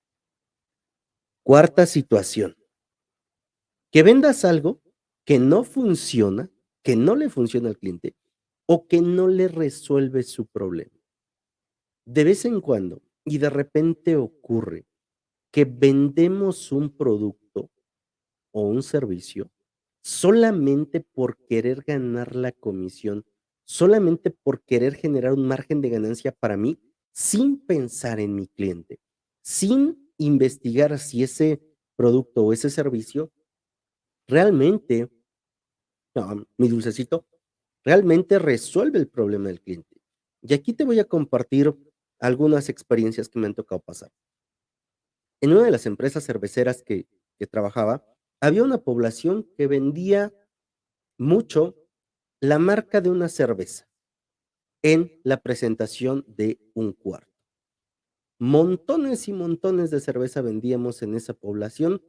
Cuarta 1.43 1.87
situación. 1.87 2.57
Que 3.91 4.03
vendas 4.03 4.45
algo 4.45 4.83
que 5.25 5.39
no 5.39 5.65
funciona, 5.65 6.51
que 6.85 6.95
no 6.95 7.17
le 7.17 7.31
funciona 7.31 7.71
al 7.71 7.79
cliente 7.79 8.15
o 8.67 8.87
que 8.87 9.01
no 9.01 9.29
le 9.29 9.49
resuelve 9.49 10.23
su 10.23 10.47
problema. 10.47 10.99
De 12.05 12.25
vez 12.25 12.45
en 12.45 12.61
cuando, 12.61 13.03
y 13.25 13.39
de 13.39 13.49
repente 13.49 14.17
ocurre, 14.17 14.87
que 15.53 15.65
vendemos 15.65 16.73
un 16.73 16.91
producto 16.91 17.71
o 18.51 18.63
un 18.63 18.83
servicio 18.83 19.53
solamente 20.03 21.01
por 21.01 21.37
querer 21.47 21.85
ganar 21.87 22.35
la 22.35 22.51
comisión 22.51 23.25
solamente 23.65 24.31
por 24.31 24.63
querer 24.63 24.95
generar 24.95 25.33
un 25.33 25.47
margen 25.47 25.81
de 25.81 25.89
ganancia 25.89 26.33
para 26.33 26.57
mí 26.57 26.79
sin 27.13 27.59
pensar 27.65 28.21
en 28.21 28.35
mi 28.35 28.47
cliente, 28.47 29.01
sin 29.41 30.13
investigar 30.19 30.99
si 30.99 31.23
ese 31.23 31.63
producto 31.97 32.45
o 32.45 32.53
ese 32.53 32.71
servicio 32.71 33.33
realmente, 34.27 35.09
mi 36.57 36.69
dulcecito, 36.69 37.27
realmente 37.85 38.39
resuelve 38.39 38.99
el 38.99 39.09
problema 39.09 39.49
del 39.49 39.61
cliente. 39.61 40.01
Y 40.43 40.55
aquí 40.55 40.73
te 40.73 40.85
voy 40.85 40.99
a 40.99 41.05
compartir 41.05 41.75
algunas 42.19 42.69
experiencias 42.69 43.29
que 43.29 43.39
me 43.39 43.47
han 43.47 43.55
tocado 43.55 43.81
pasar. 43.81 44.11
En 45.43 45.51
una 45.53 45.65
de 45.65 45.73
las 45.73 45.87
empresas 45.87 46.25
cerveceras 46.25 46.85
que, 46.85 47.09
trabajaba, 47.51 48.07
había 48.41 48.63
una 48.63 48.79
población 48.79 49.51
que 49.57 49.67
vendía 49.67 50.33
mucho 51.19 51.77
la 52.41 52.61
marca 52.61 53.01
de 53.01 53.11
una 53.11 53.29
cerveza 53.29 53.89
en 54.85 55.21
la 55.25 55.43
presentación 55.43 56.25
de 56.29 56.61
un 56.75 56.93
cuarto. 56.93 57.33
Montones 58.39 59.27
y 59.27 59.33
montones 59.33 59.91
de 59.91 59.99
cerveza 59.99 60.43
vendíamos 60.43 61.03
en 61.03 61.17
esa 61.17 61.35
población 61.35 62.01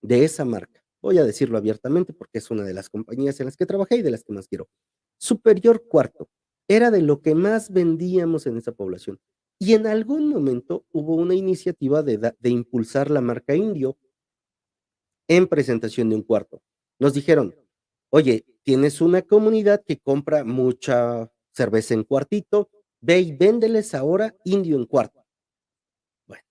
de 0.00 0.24
esa 0.24 0.46
marca. 0.46 0.82
Voy 1.02 1.18
a 1.18 1.24
decirlo 1.24 1.58
abiertamente 1.58 2.14
porque 2.14 2.38
es 2.38 2.50
una 2.50 2.64
de 2.64 2.72
las 2.72 2.88
compañías 2.88 3.38
en 3.40 3.46
las 3.46 3.56
que 3.58 3.66
trabajé 3.66 3.96
y 3.96 4.02
de 4.02 4.10
las 4.10 4.24
que 4.24 4.32
más 4.32 4.48
quiero. 4.48 4.70
Superior 5.18 5.86
Cuarto 5.86 6.30
era 6.66 6.90
de 6.90 7.02
lo 7.02 7.20
que 7.20 7.34
más 7.34 7.70
vendíamos 7.70 8.46
en 8.46 8.56
esa 8.56 8.72
población. 8.72 9.20
Y 9.58 9.74
en 9.74 9.86
algún 9.86 10.28
momento 10.28 10.86
hubo 10.92 11.16
una 11.16 11.34
iniciativa 11.34 12.02
de, 12.02 12.34
impulsar 12.44 13.10
la 13.10 13.20
marca 13.20 13.56
indio 13.56 13.98
en 15.26 15.48
presentación 15.48 16.08
de 16.10 16.16
un 16.16 16.22
cuarto. 16.22 16.62
Nos 17.00 17.12
dijeron, 17.12 17.54
oye, 18.10 18.46
tienes 18.62 19.00
una 19.00 19.22
comunidad 19.22 19.82
que 19.84 19.98
compra 19.98 20.44
mucha 20.44 21.30
cerveza 21.50 21.94
en 21.94 22.04
cuartito, 22.04 22.70
ve 23.00 23.20
y 23.20 23.32
véndeles 23.32 23.94
ahora 23.94 24.36
indio 24.44 24.76
en 24.76 24.86
cuarto. 24.86 25.24
Bueno, 26.26 26.44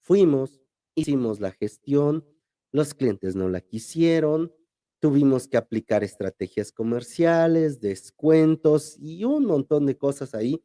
fuimos, 0.00 0.60
hicimos 0.96 1.40
la 1.40 1.52
gestión, 1.52 2.26
los 2.72 2.94
clientes 2.94 3.36
no 3.36 3.48
la 3.48 3.60
quisieron, 3.60 4.52
tuvimos 4.98 5.46
que 5.46 5.56
aplicar 5.56 6.02
estrategias 6.02 6.72
comerciales, 6.72 7.80
descuentos 7.80 8.96
y 8.98 9.24
un 9.24 9.44
montón 9.44 9.86
de 9.86 9.96
cosas 9.96 10.34
ahí 10.34 10.64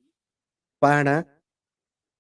para 0.80 1.39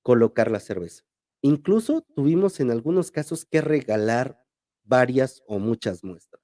colocar 0.10 0.50
la 0.50 0.60
cerveza. 0.60 1.04
Incluso 1.44 2.02
tuvimos 2.02 2.60
en 2.60 2.72
algunos 2.72 3.12
casos 3.12 3.46
que 3.46 3.62
regalar 3.62 4.44
varias 4.84 5.44
o 5.46 5.60
muchas 5.60 6.04
muestras. 6.04 6.42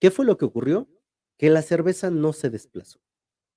¿Qué 0.00 0.10
fue 0.10 0.24
lo 0.24 0.36
que 0.36 0.44
ocurrió? 0.44 0.88
Que 1.38 1.50
la 1.50 1.62
cerveza 1.62 2.10
no 2.10 2.32
se 2.32 2.50
desplazó. 2.50 2.98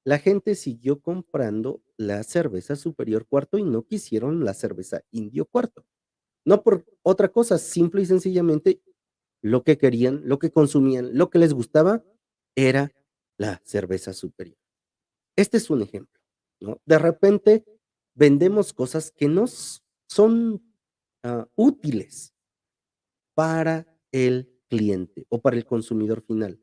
La 0.05 0.19
gente 0.19 0.53
siguió 0.53 1.01
comprando 1.01 1.81
la 1.97 2.21
cerveza 2.21 2.75
superior 2.75 3.25
cuarto 3.25 3.57
y 3.57 3.63
no 3.63 3.87
quisieron 3.87 4.45
la 4.45 4.53
cerveza 4.53 5.01
indio 5.09 5.45
cuarto. 5.45 5.87
No 6.45 6.61
por 6.61 6.85
otra 7.01 7.29
cosa, 7.29 7.57
simple 7.57 8.03
y 8.03 8.05
sencillamente 8.05 8.83
lo 9.41 9.63
que 9.63 9.79
querían, 9.79 10.21
lo 10.25 10.37
que 10.37 10.51
consumían, 10.51 11.17
lo 11.17 11.31
que 11.31 11.39
les 11.39 11.55
gustaba 11.55 12.03
era 12.55 12.91
la 13.35 13.63
cerveza 13.65 14.13
superior. 14.13 14.59
Este 15.35 15.57
es 15.57 15.71
un 15.71 15.81
ejemplo. 15.81 16.21
¿no? 16.59 16.79
De 16.85 16.99
repente 16.99 17.65
vendemos 18.19 18.73
cosas 18.73 19.11
que 19.11 19.29
no 19.29 19.45
son 20.09 20.61
uh, 21.23 21.45
útiles 21.55 22.35
para 23.33 23.87
el 24.11 24.53
cliente 24.67 25.25
o 25.29 25.41
para 25.41 25.55
el 25.55 25.65
consumidor 25.65 26.21
final. 26.21 26.59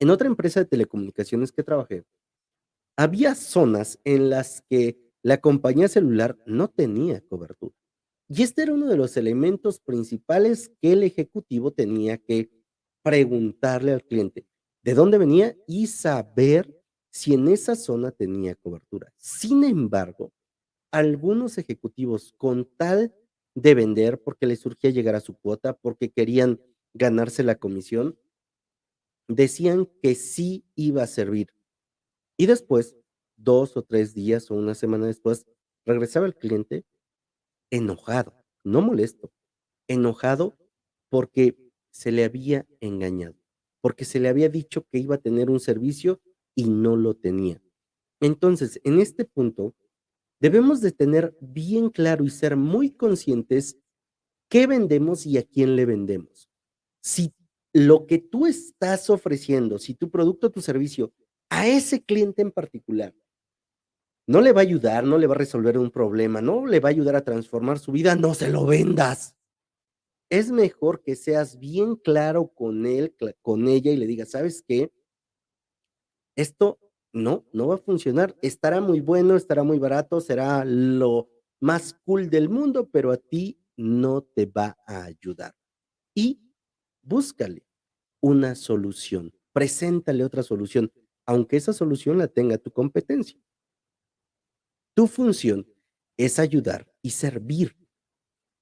En 0.00 0.08
otra 0.08 0.28
empresa 0.28 0.60
de 0.60 0.66
telecomunicaciones 0.66 1.52
que 1.52 1.62
trabajé, 1.62 2.04
había 2.96 3.34
zonas 3.34 4.00
en 4.04 4.30
las 4.30 4.62
que 4.62 5.12
la 5.22 5.42
compañía 5.42 5.88
celular 5.88 6.38
no 6.46 6.68
tenía 6.68 7.20
cobertura. 7.20 7.74
Y 8.26 8.42
este 8.42 8.62
era 8.62 8.72
uno 8.72 8.86
de 8.86 8.96
los 8.96 9.18
elementos 9.18 9.78
principales 9.78 10.70
que 10.80 10.94
el 10.94 11.02
ejecutivo 11.02 11.70
tenía 11.70 12.16
que 12.16 12.50
preguntarle 13.02 13.92
al 13.92 14.04
cliente 14.04 14.46
de 14.82 14.94
dónde 14.94 15.18
venía 15.18 15.54
y 15.66 15.86
saber 15.88 16.79
si 17.20 17.34
en 17.34 17.48
esa 17.48 17.76
zona 17.76 18.12
tenía 18.12 18.54
cobertura. 18.54 19.12
Sin 19.18 19.62
embargo, 19.62 20.32
algunos 20.90 21.58
ejecutivos 21.58 22.32
con 22.38 22.64
tal 22.78 23.14
de 23.54 23.74
vender, 23.74 24.22
porque 24.22 24.46
les 24.46 24.60
surgía 24.60 24.88
llegar 24.88 25.14
a 25.14 25.20
su 25.20 25.34
cuota, 25.34 25.74
porque 25.76 26.10
querían 26.10 26.62
ganarse 26.94 27.42
la 27.42 27.56
comisión, 27.56 28.18
decían 29.28 29.86
que 30.02 30.14
sí 30.14 30.64
iba 30.76 31.02
a 31.02 31.06
servir. 31.06 31.48
Y 32.38 32.46
después, 32.46 32.96
dos 33.36 33.76
o 33.76 33.82
tres 33.82 34.14
días 34.14 34.50
o 34.50 34.54
una 34.54 34.74
semana 34.74 35.04
después, 35.06 35.44
regresaba 35.84 36.24
el 36.24 36.34
cliente 36.34 36.86
enojado, 37.70 38.34
no 38.64 38.80
molesto, 38.80 39.30
enojado 39.88 40.56
porque 41.10 41.58
se 41.90 42.12
le 42.12 42.24
había 42.24 42.66
engañado, 42.80 43.36
porque 43.82 44.06
se 44.06 44.20
le 44.20 44.30
había 44.30 44.48
dicho 44.48 44.86
que 44.90 44.98
iba 44.98 45.16
a 45.16 45.20
tener 45.20 45.50
un 45.50 45.60
servicio 45.60 46.22
y 46.60 46.70
no 46.70 46.96
lo 46.96 47.14
tenía. 47.14 47.62
Entonces, 48.20 48.80
en 48.84 49.00
este 49.00 49.24
punto, 49.24 49.74
debemos 50.40 50.80
de 50.80 50.92
tener 50.92 51.36
bien 51.40 51.90
claro 51.90 52.24
y 52.24 52.30
ser 52.30 52.56
muy 52.56 52.90
conscientes 52.90 53.78
qué 54.48 54.66
vendemos 54.66 55.26
y 55.26 55.38
a 55.38 55.42
quién 55.42 55.76
le 55.76 55.86
vendemos. 55.86 56.50
Si 57.02 57.32
lo 57.72 58.06
que 58.06 58.18
tú 58.18 58.46
estás 58.46 59.08
ofreciendo, 59.10 59.78
si 59.78 59.94
tu 59.94 60.10
producto 60.10 60.48
o 60.48 60.50
tu 60.50 60.60
servicio 60.60 61.12
a 61.48 61.66
ese 61.66 62.02
cliente 62.02 62.42
en 62.42 62.50
particular 62.50 63.14
no 64.26 64.40
le 64.40 64.52
va 64.52 64.60
a 64.60 64.62
ayudar, 64.62 65.02
no 65.02 65.18
le 65.18 65.26
va 65.26 65.34
a 65.34 65.38
resolver 65.38 65.76
un 65.76 65.90
problema, 65.90 66.40
no 66.40 66.64
le 66.64 66.78
va 66.78 66.88
a 66.88 66.92
ayudar 66.92 67.16
a 67.16 67.24
transformar 67.24 67.80
su 67.80 67.90
vida, 67.90 68.14
no 68.14 68.34
se 68.34 68.48
lo 68.48 68.64
vendas. 68.64 69.34
Es 70.30 70.52
mejor 70.52 71.02
que 71.02 71.16
seas 71.16 71.58
bien 71.58 71.96
claro 71.96 72.46
con 72.46 72.86
él, 72.86 73.12
con 73.42 73.66
ella 73.66 73.90
y 73.90 73.96
le 73.96 74.06
digas, 74.06 74.30
¿sabes 74.30 74.62
qué? 74.62 74.92
Esto 76.36 76.78
no, 77.12 77.46
no 77.52 77.68
va 77.68 77.76
a 77.76 77.78
funcionar. 77.78 78.36
Estará 78.42 78.80
muy 78.80 79.00
bueno, 79.00 79.36
estará 79.36 79.62
muy 79.62 79.78
barato, 79.78 80.20
será 80.20 80.64
lo 80.64 81.28
más 81.60 81.94
cool 82.04 82.30
del 82.30 82.48
mundo, 82.48 82.88
pero 82.90 83.12
a 83.12 83.16
ti 83.16 83.58
no 83.76 84.22
te 84.22 84.46
va 84.46 84.76
a 84.86 85.04
ayudar. 85.04 85.54
Y 86.14 86.40
búscale 87.02 87.64
una 88.20 88.54
solución, 88.54 89.32
preséntale 89.52 90.24
otra 90.24 90.42
solución, 90.42 90.92
aunque 91.26 91.56
esa 91.56 91.72
solución 91.72 92.18
la 92.18 92.28
tenga 92.28 92.58
tu 92.58 92.70
competencia. 92.70 93.40
Tu 94.94 95.06
función 95.06 95.66
es 96.16 96.38
ayudar 96.38 96.92
y 97.02 97.10
servir 97.10 97.76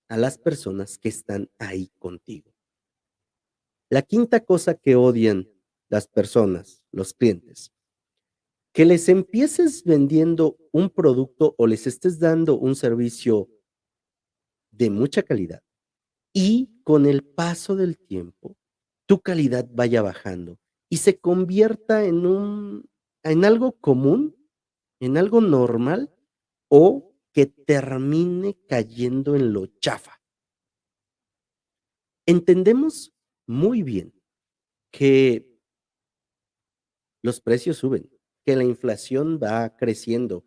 a 0.09 0.17
las 0.17 0.39
personas 0.39 0.99
que 0.99 1.09
están 1.09 1.51
ahí 1.59 1.91
contigo. 1.99 2.55
La 3.91 4.03
quinta 4.03 4.45
cosa 4.45 4.75
que 4.75 4.97
odian 4.97 5.49
las 5.89 6.07
personas, 6.07 6.83
los 6.93 7.15
clientes, 7.15 7.73
que 8.73 8.85
les 8.85 9.09
empieces 9.09 9.85
vendiendo 9.85 10.57
un 10.73 10.91
producto 10.91 11.55
o 11.59 11.67
les 11.67 11.87
estés 11.87 12.19
dando 12.19 12.57
un 12.59 12.77
servicio 12.77 13.49
de 14.71 14.91
mucha 14.91 15.23
calidad 15.23 15.63
y 16.33 16.81
con 16.85 17.07
el 17.07 17.25
paso 17.25 17.75
del 17.75 17.99
tiempo 17.99 18.57
tu 19.07 19.21
calidad 19.21 19.67
vaya 19.73 20.03
bajando 20.03 20.59
y 20.89 20.99
se 20.99 21.19
convierta 21.19 22.05
en 22.05 22.27
un 22.27 22.89
en 23.25 23.45
algo 23.45 23.73
común, 23.73 24.37
en 25.01 25.17
algo 25.17 25.41
normal 25.41 26.15
o 26.69 27.15
que 27.33 27.47
termine 27.47 28.57
cayendo 28.69 29.35
en 29.35 29.53
lo 29.53 29.67
chafa. 29.81 30.21
Entendemos 32.27 33.15
muy 33.47 33.83
bien 33.83 34.15
que 34.93 35.48
los 37.23 37.41
precios 37.41 37.79
suben, 37.79 38.11
que 38.45 38.57
la 38.57 38.65
inflación 38.65 39.39
va 39.43 39.77
creciendo, 39.77 40.45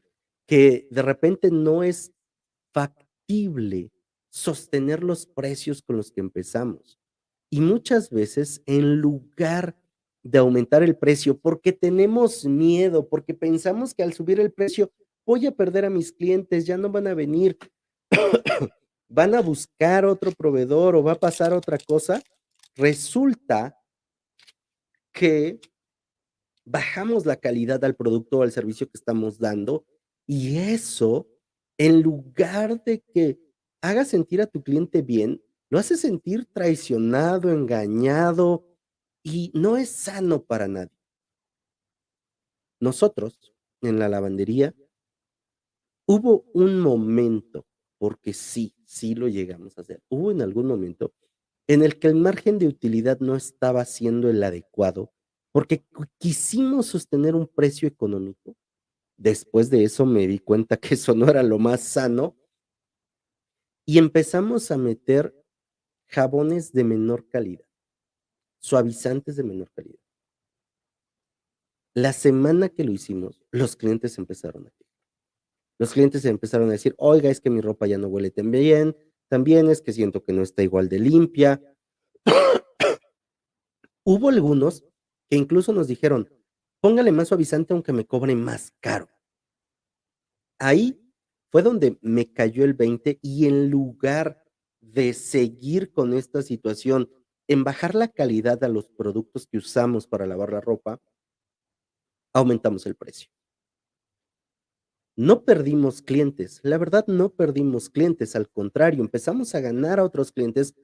que 0.48 0.88
de 0.92 1.02
repente 1.02 1.52
no 1.52 1.84
es 1.84 2.12
factible 2.74 3.92
sostener 4.30 5.04
los 5.04 5.26
precios 5.26 5.82
con 5.82 5.98
los 5.98 6.12
que 6.12 6.22
empezamos. 6.22 7.00
Y 7.50 7.62
muchas 7.62 8.10
veces, 8.10 8.64
en 8.66 9.02
lugar 9.02 9.76
de 10.24 10.40
aumentar 10.40 10.84
el 10.84 10.96
precio, 10.96 11.38
porque 11.38 11.74
tenemos 11.74 12.46
miedo, 12.46 13.08
porque 13.10 13.34
pensamos 13.34 13.94
que 13.94 14.04
al 14.04 14.14
subir 14.14 14.40
el 14.40 14.52
precio 14.52 14.92
voy 15.26 15.48
a 15.48 15.52
perder 15.52 15.86
a 15.86 15.90
mis 15.90 16.12
clientes, 16.12 16.66
ya 16.66 16.78
no 16.78 16.90
van 16.90 17.08
a 17.08 17.14
venir, 17.14 17.58
van 19.10 19.36
a 19.36 19.42
buscar 19.42 20.06
otro 20.06 20.32
proveedor 20.32 20.96
o 20.96 21.04
va 21.04 21.14
a 21.14 21.20
pasar 21.20 21.54
otra 21.54 21.78
cosa, 21.78 22.22
resulta 22.76 23.78
que 25.12 25.60
bajamos 26.72 27.26
la 27.26 27.36
calidad 27.36 27.84
al 27.84 27.96
producto 27.96 28.40
o 28.40 28.44
al 28.44 28.52
servicio 28.52 28.88
que 28.88 28.98
estamos 28.98 29.38
dando 29.38 29.86
y 30.26 30.58
eso, 30.58 31.28
en 31.78 32.02
lugar 32.02 32.84
de 32.84 33.02
que 33.14 33.40
haga 33.82 34.06
sentir 34.06 34.42
a 34.42 34.48
tu 34.48 34.64
cliente 34.64 35.02
bien, 35.02 35.44
lo 35.70 35.80
hace 35.80 35.98
sentir 35.98 36.46
traicionado, 36.46 37.52
engañado 37.52 38.66
y 39.24 39.52
no 39.54 39.78
es 39.78 39.90
sano 39.90 40.44
para 40.44 40.68
nadie. 40.68 40.98
Nosotros, 42.80 43.54
en 43.82 44.00
la 44.00 44.10
lavandería, 44.10 44.74
hubo 46.08 46.46
un 46.54 46.80
momento, 46.80 47.66
porque 47.98 48.34
sí, 48.34 48.76
sí 48.86 49.16
lo 49.16 49.28
llegamos 49.28 49.78
a 49.78 49.82
hacer, 49.82 50.02
hubo 50.10 50.32
en 50.32 50.42
algún 50.42 50.68
momento 50.68 51.14
en 51.68 51.84
el 51.84 52.00
que 52.00 52.08
el 52.08 52.16
margen 52.16 52.58
de 52.58 52.68
utilidad 52.68 53.20
no 53.20 53.36
estaba 53.36 53.86
siendo 53.86 54.30
el 54.30 54.44
adecuado, 54.44 55.14
porque 55.52 55.86
quisimos 56.18 56.88
sostener 56.88 57.36
un 57.36 57.48
precio 57.48 57.88
económico. 57.88 58.56
Después 59.18 59.70
de 59.70 59.84
eso 59.84 60.06
me 60.06 60.26
di 60.28 60.40
cuenta 60.40 60.78
que 60.78 60.96
eso 60.96 61.14
no 61.14 61.30
era 61.30 61.44
lo 61.44 61.60
más 61.60 61.82
sano 61.82 62.36
y 63.86 63.98
empezamos 63.98 64.72
a 64.72 64.78
meter 64.78 65.36
jabones 66.08 66.72
de 66.72 66.84
menor 66.84 67.28
calidad, 67.28 67.66
suavizantes 68.60 69.36
de 69.36 69.44
menor 69.44 69.72
calidad. 69.72 70.00
La 71.94 72.14
semana 72.14 72.70
que 72.70 72.84
lo 72.84 72.94
hicimos, 72.94 73.44
los 73.52 73.76
clientes 73.76 74.18
empezaron 74.18 74.68
a. 74.68 74.74
Los 75.78 75.94
clientes 75.94 76.24
empezaron 76.26 76.70
a 76.70 76.74
decir, 76.74 76.94
oiga, 76.98 77.30
es 77.30 77.42
que 77.42 77.50
mi 77.50 77.60
ropa 77.60 77.88
ya 77.88 77.98
no 77.98 78.08
huele 78.08 78.30
tan 78.30 78.52
bien, 78.52 78.96
también 79.28 79.70
es 79.70 79.82
que 79.82 79.94
siento 79.94 80.24
que 80.24 80.32
no 80.32 80.44
está 80.44 80.62
igual 80.62 80.90
de 80.90 81.00
limpia. 81.00 81.62
Hubo 84.06 84.30
algunos 84.30 84.86
que 85.32 85.38
incluso 85.38 85.72
nos 85.72 85.88
dijeron, 85.88 86.30
póngale 86.82 87.14
más 87.14 87.30
suavizante 87.30 87.74
aunque 87.74 87.94
me 87.94 88.06
cobre 88.06 88.36
más 88.36 88.74
caro. 88.82 89.08
Ahí 90.60 91.02
fue 91.50 91.62
donde 91.64 91.98
me 92.02 92.34
cayó 92.34 92.66
el 92.66 92.74
20 92.74 93.18
y 93.22 93.48
en 93.48 93.72
lugar 93.72 94.44
de 94.82 95.14
seguir 95.14 95.94
con 95.94 96.14
esta 96.14 96.42
situación, 96.42 97.10
en 97.48 97.64
bajar 97.64 97.96
la 97.96 98.10
calidad 98.10 98.62
a 98.66 98.68
los 98.68 98.90
productos 98.90 99.48
que 99.48 99.58
usamos 99.58 100.06
para 100.06 100.28
lavar 100.28 100.52
la 100.52 100.60
ropa, 100.60 101.00
aumentamos 102.34 102.86
el 102.86 102.96
precio. 102.96 103.32
No 105.16 105.46
perdimos 105.46 106.02
clientes, 106.02 106.60
la 106.64 106.78
verdad 106.78 107.06
no 107.08 107.30
perdimos 107.30 107.90
clientes, 107.90 108.36
al 108.36 108.50
contrario, 108.50 109.02
empezamos 109.02 109.56
a 109.56 109.62
ganar 109.62 110.00
a 110.00 110.04
otros 110.04 110.34
clientes 110.34 110.76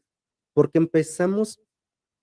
porque 0.53 0.77
empezamos 0.77 1.59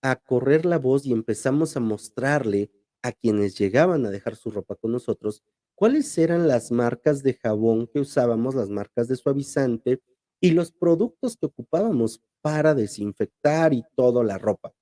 a 0.05 0.17
correr 0.17 0.67
la 0.67 0.79
voz 0.79 1.07
y 1.07 1.13
empezamos 1.13 1.79
a 1.79 1.81
mostrarle 1.81 2.71
a 3.03 3.13
quienes 3.13 3.57
llegaban 3.57 4.05
a 4.05 4.11
dejar 4.11 4.37
su 4.37 4.51
ropa 4.51 4.77
con 4.77 4.93
nosotros 4.93 5.43
cuáles 5.75 6.17
eran 6.19 6.47
las 6.47 6.71
marcas 6.71 7.23
de 7.23 7.33
jabón 7.33 7.87
que 7.87 8.01
usábamos, 8.01 8.55
las 8.55 8.69
marcas 8.69 9.09
de 9.09 9.17
suavizante 9.17 10.03
y 10.43 10.51
los 10.51 10.73
productos 10.73 11.39
que 11.39 11.47
ocupábamos 11.47 12.21
para 12.43 12.75
desinfectar 12.75 13.73
y 13.73 13.83
toda 13.97 14.23
la 14.23 14.37
ropa. 14.37 14.75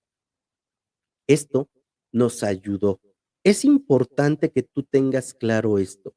Esto 1.28 1.70
nos 2.10 2.42
ayudó. 2.42 3.00
Es 3.44 3.64
importante 3.64 4.50
que 4.50 4.64
tú 4.64 4.82
tengas 4.82 5.34
claro 5.34 5.78
esto. 5.78 6.16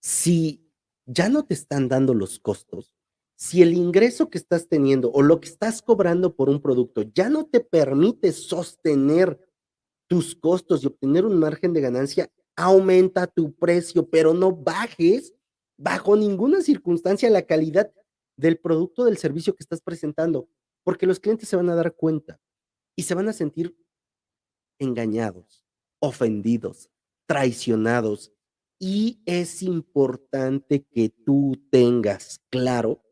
Si 0.00 0.66
ya 1.04 1.28
no 1.28 1.44
te 1.44 1.52
están 1.52 1.88
dando 1.88 2.14
los 2.14 2.38
costos, 2.38 2.94
si 3.42 3.60
el 3.60 3.74
ingreso 3.74 4.30
que 4.30 4.38
estás 4.38 4.68
teniendo 4.68 5.10
o 5.10 5.20
lo 5.20 5.40
que 5.40 5.48
estás 5.48 5.82
cobrando 5.82 6.36
por 6.36 6.48
un 6.48 6.62
producto 6.62 7.02
ya 7.02 7.28
no 7.28 7.44
te 7.44 7.58
permite 7.58 8.30
sostener 8.30 9.36
tus 10.06 10.36
costos 10.36 10.84
y 10.84 10.86
obtener 10.86 11.26
un 11.26 11.40
margen 11.40 11.72
de 11.72 11.80
ganancia, 11.80 12.30
aumenta 12.54 13.26
tu 13.26 13.52
precio, 13.52 14.08
pero 14.08 14.32
no 14.32 14.54
bajes 14.54 15.34
bajo 15.76 16.14
ninguna 16.14 16.62
circunstancia 16.62 17.28
la 17.30 17.42
calidad 17.42 17.92
del 18.36 18.58
producto, 18.58 19.04
del 19.04 19.18
servicio 19.18 19.56
que 19.56 19.64
estás 19.64 19.80
presentando, 19.80 20.48
porque 20.84 21.08
los 21.08 21.18
clientes 21.18 21.48
se 21.48 21.56
van 21.56 21.68
a 21.68 21.74
dar 21.74 21.96
cuenta 21.96 22.40
y 22.94 23.02
se 23.02 23.16
van 23.16 23.28
a 23.28 23.32
sentir 23.32 23.76
engañados, 24.78 25.64
ofendidos, 25.98 26.90
traicionados. 27.26 28.32
Y 28.78 29.20
es 29.26 29.64
importante 29.64 30.86
que 30.92 31.08
tú 31.08 31.60
tengas 31.72 32.40
claro 32.48 33.02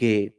que 0.00 0.34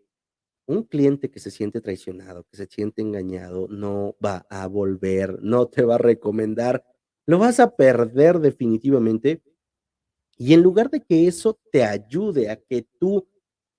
un 0.65 0.82
cliente 0.82 1.30
que 1.30 1.39
se 1.39 1.52
siente 1.52 1.82
traicionado, 1.82 2.45
que 2.45 2.58
se 2.58 2.65
siente 2.65 3.04
engañado, 3.04 3.67
no 3.67 4.15
va 4.26 4.47
a 4.50 4.65
volver, 4.65 5.38
no 5.43 5.67
te 5.67 5.84
va 5.84 5.95
a 5.95 6.00
recomendar, 6.00 6.84
lo 7.28 7.38
vas 7.38 7.60
a 7.60 7.76
perder 7.76 8.39
definitivamente. 8.39 9.43
Y 10.36 10.56
en 10.56 10.63
lugar 10.63 10.89
de 10.89 11.02
que 11.02 11.28
eso 11.28 11.60
te 11.71 11.84
ayude 11.84 12.50
a 12.50 12.56
que 12.56 12.88
tú 12.97 13.28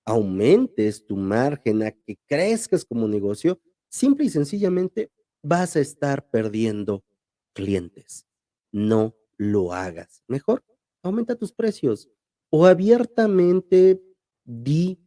aumentes 0.05 1.05
tu 1.05 1.17
margen, 1.17 1.83
a 1.83 1.91
que 1.91 2.17
crezcas 2.27 2.85
como 2.85 3.05
negocio, 3.05 3.59
simple 3.89 4.23
y 4.23 4.29
sencillamente 4.29 5.11
vas 5.41 5.75
a 5.75 5.81
estar 5.81 6.29
perdiendo 6.29 7.03
clientes. 7.51 8.25
No 8.71 9.17
lo 9.35 9.73
hagas. 9.73 10.23
Mejor, 10.29 10.63
aumenta 11.01 11.35
tus 11.35 11.51
precios 11.51 12.09
o 12.49 12.67
abiertamente 12.67 14.01
di 14.45 15.02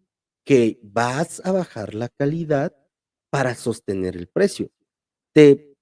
que 0.47 0.79
vas 0.81 1.45
a 1.45 1.51
bajar 1.51 1.95
la 1.95 2.09
calidad 2.09 2.73
para 3.31 3.57
sostener 3.57 4.17
el 4.17 4.29
precio. 4.29 4.71
Te 5.35 5.77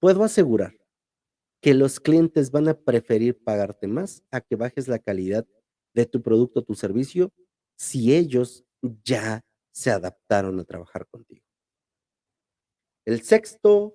puedo 0.00 0.24
asegurar 0.24 0.74
que 1.60 1.74
los 1.74 2.00
clientes 2.00 2.50
van 2.50 2.68
a 2.68 2.74
preferir 2.74 3.38
pagarte 3.44 3.86
más 3.86 4.24
a 4.30 4.40
que 4.40 4.56
bajes 4.56 4.88
la 4.88 4.98
calidad 4.98 5.46
de 5.94 6.06
tu 6.06 6.22
producto 6.22 6.60
o 6.60 6.64
tu 6.64 6.74
servicio 6.74 7.32
si 7.76 8.14
ellos 8.14 8.64
ya 9.04 9.44
se 9.72 9.90
adaptaron 9.90 10.58
a 10.58 10.64
trabajar 10.64 11.06
contigo. 11.06 11.44
El 13.04 13.20
sexto, 13.22 13.94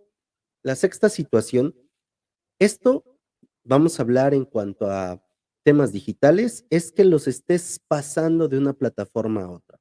la 0.63 0.76
sexta 0.76 1.10
situación, 1.10 1.76
esto 2.60 3.04
vamos 3.63 4.00
a 4.00 4.04
hablar 4.04 4.36
en 4.36 4.46
cuanto 4.46 4.86
a 4.86 5.24
temas 5.63 5.91
digitales, 5.91 6.65
es 6.69 6.91
que 6.91 7.06
los 7.06 7.28
estés 7.28 7.80
pasando 7.88 8.47
de 8.47 8.58
una 8.58 8.74
plataforma 8.74 9.43
a 9.43 9.50
otra. 9.50 9.80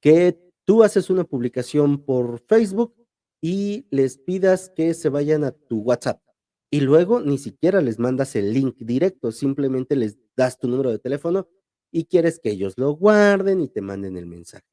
Que 0.00 0.38
tú 0.64 0.82
haces 0.82 1.10
una 1.10 1.24
publicación 1.24 2.04
por 2.04 2.40
Facebook 2.40 2.94
y 3.42 3.86
les 3.90 4.18
pidas 4.18 4.70
que 4.70 4.94
se 4.94 5.08
vayan 5.08 5.44
a 5.44 5.52
tu 5.52 5.80
WhatsApp. 5.80 6.22
Y 6.70 6.80
luego 6.80 7.20
ni 7.20 7.38
siquiera 7.38 7.80
les 7.80 7.98
mandas 7.98 8.36
el 8.36 8.52
link 8.52 8.76
directo, 8.78 9.32
simplemente 9.32 9.96
les 9.96 10.18
das 10.36 10.58
tu 10.58 10.68
número 10.68 10.90
de 10.90 10.98
teléfono 10.98 11.48
y 11.90 12.04
quieres 12.04 12.38
que 12.38 12.50
ellos 12.50 12.74
lo 12.76 12.92
guarden 12.92 13.60
y 13.60 13.68
te 13.68 13.80
manden 13.80 14.16
el 14.16 14.26
mensaje. 14.26 14.64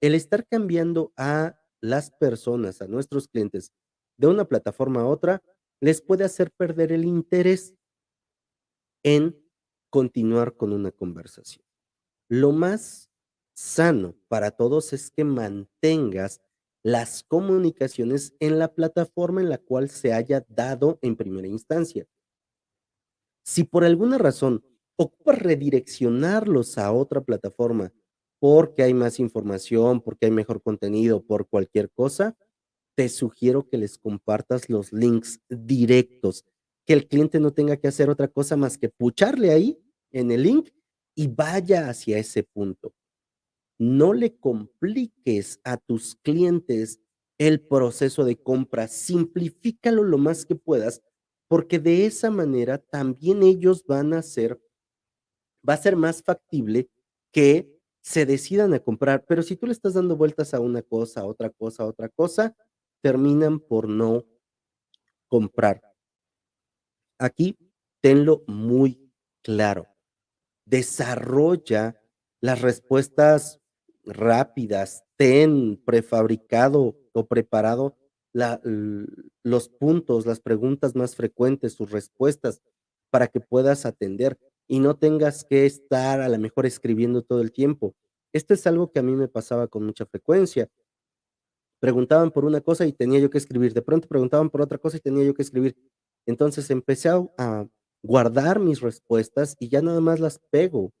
El 0.00 0.14
estar 0.14 0.46
cambiando 0.46 1.12
a 1.16 1.58
las 1.80 2.10
personas, 2.10 2.80
a 2.80 2.86
nuestros 2.86 3.28
clientes, 3.28 3.72
de 4.18 4.28
una 4.28 4.46
plataforma 4.46 5.02
a 5.02 5.06
otra, 5.06 5.42
les 5.80 6.00
puede 6.00 6.24
hacer 6.24 6.50
perder 6.52 6.92
el 6.92 7.04
interés 7.04 7.74
en 9.06 9.40
continuar 9.88 10.56
con 10.56 10.72
una 10.72 10.90
conversación. 10.90 11.64
Lo 12.28 12.50
más 12.50 13.08
sano 13.54 14.16
para 14.26 14.50
todos 14.50 14.92
es 14.92 15.12
que 15.12 15.22
mantengas 15.22 16.40
las 16.82 17.22
comunicaciones 17.22 18.34
en 18.40 18.58
la 18.58 18.74
plataforma 18.74 19.40
en 19.40 19.48
la 19.48 19.58
cual 19.58 19.90
se 19.90 20.12
haya 20.12 20.44
dado 20.48 20.98
en 21.02 21.14
primera 21.14 21.46
instancia. 21.46 22.06
Si 23.44 23.62
por 23.62 23.84
alguna 23.84 24.18
razón 24.18 24.64
ocupas 24.96 25.38
redireccionarlos 25.38 26.76
a 26.76 26.90
otra 26.90 27.20
plataforma 27.20 27.92
porque 28.40 28.82
hay 28.82 28.92
más 28.92 29.20
información, 29.20 30.00
porque 30.00 30.26
hay 30.26 30.32
mejor 30.32 30.60
contenido, 30.62 31.24
por 31.24 31.48
cualquier 31.48 31.90
cosa, 31.92 32.36
te 32.96 33.08
sugiero 33.08 33.68
que 33.68 33.78
les 33.78 33.98
compartas 33.98 34.68
los 34.68 34.92
links 34.92 35.40
directos, 35.48 36.44
que 36.86 36.92
el 36.94 37.08
cliente 37.08 37.40
no 37.40 37.52
tenga 37.52 37.76
que 37.76 37.88
hacer 37.88 38.08
otra 38.08 38.28
cosa 38.28 38.56
más 38.56 38.78
que 38.78 38.88
pucharle 38.88 39.50
ahí 39.50 39.78
en 40.12 40.30
el 40.30 40.44
link 40.44 40.70
y 41.14 41.26
vaya 41.26 41.88
hacia 41.88 42.18
ese 42.18 42.44
punto. 42.44 42.94
No 43.78 44.12
le 44.12 44.36
compliques 44.36 45.60
a 45.64 45.76
tus 45.76 46.14
clientes 46.16 47.00
el 47.38 47.60
proceso 47.60 48.24
de 48.24 48.36
compra, 48.36 48.88
simplifícalo 48.88 50.04
lo 50.04 50.16
más 50.16 50.46
que 50.46 50.54
puedas, 50.54 51.02
porque 51.48 51.78
de 51.78 52.06
esa 52.06 52.30
manera 52.30 52.78
también 52.78 53.42
ellos 53.42 53.84
van 53.86 54.14
a 54.14 54.22
ser, 54.22 54.60
va 55.68 55.74
a 55.74 55.78
ser 55.78 55.96
más 55.96 56.22
factible 56.22 56.88
que 57.32 57.76
se 58.00 58.24
decidan 58.24 58.72
a 58.72 58.78
comprar, 58.78 59.24
pero 59.26 59.42
si 59.42 59.56
tú 59.56 59.66
le 59.66 59.72
estás 59.72 59.94
dando 59.94 60.16
vueltas 60.16 60.54
a 60.54 60.60
una 60.60 60.80
cosa, 60.80 61.20
a 61.20 61.26
otra 61.26 61.50
cosa, 61.50 61.82
a 61.82 61.86
otra 61.86 62.08
cosa, 62.08 62.56
terminan 63.02 63.58
por 63.58 63.88
no 63.88 64.24
comprar. 65.28 65.82
Aquí 67.18 67.56
tenlo 68.02 68.44
muy 68.46 69.10
claro. 69.42 69.86
Desarrolla 70.66 72.00
las 72.40 72.62
respuestas 72.62 73.60
rápidas, 74.04 75.04
ten 75.16 75.82
prefabricado 75.84 76.96
o 77.12 77.26
preparado 77.26 77.96
los 79.42 79.68
puntos, 79.68 80.26
las 80.26 80.40
preguntas 80.40 80.94
más 80.94 81.16
frecuentes, 81.16 81.72
sus 81.72 81.90
respuestas, 81.90 82.60
para 83.10 83.28
que 83.28 83.40
puedas 83.40 83.86
atender 83.86 84.38
y 84.68 84.80
no 84.80 84.96
tengas 84.96 85.44
que 85.44 85.64
estar 85.64 86.20
a 86.20 86.28
lo 86.28 86.38
mejor 86.38 86.66
escribiendo 86.66 87.22
todo 87.22 87.40
el 87.40 87.52
tiempo. 87.52 87.94
Esto 88.32 88.52
es 88.52 88.66
algo 88.66 88.92
que 88.92 88.98
a 88.98 89.02
mí 89.02 89.14
me 89.14 89.28
pasaba 89.28 89.68
con 89.68 89.86
mucha 89.86 90.04
frecuencia. 90.04 90.68
Preguntaban 91.80 92.30
por 92.30 92.44
una 92.44 92.60
cosa 92.60 92.84
y 92.86 92.92
tenía 92.92 93.20
yo 93.20 93.30
que 93.30 93.38
escribir. 93.38 93.72
De 93.72 93.82
pronto 93.82 94.08
preguntaban 94.08 94.50
por 94.50 94.60
otra 94.60 94.78
cosa 94.78 94.96
y 94.96 95.00
tenía 95.00 95.24
yo 95.24 95.34
que 95.34 95.42
escribir. 95.42 95.76
Entonces 96.26 96.70
empecé 96.70 97.08
a 97.08 97.68
guardar 98.02 98.60
mis 98.60 98.80
respuestas 98.80 99.56
y 99.58 99.68
ya 99.68 99.82
nada 99.82 100.00
más 100.00 100.20
las 100.20 100.38
pego. 100.50 100.92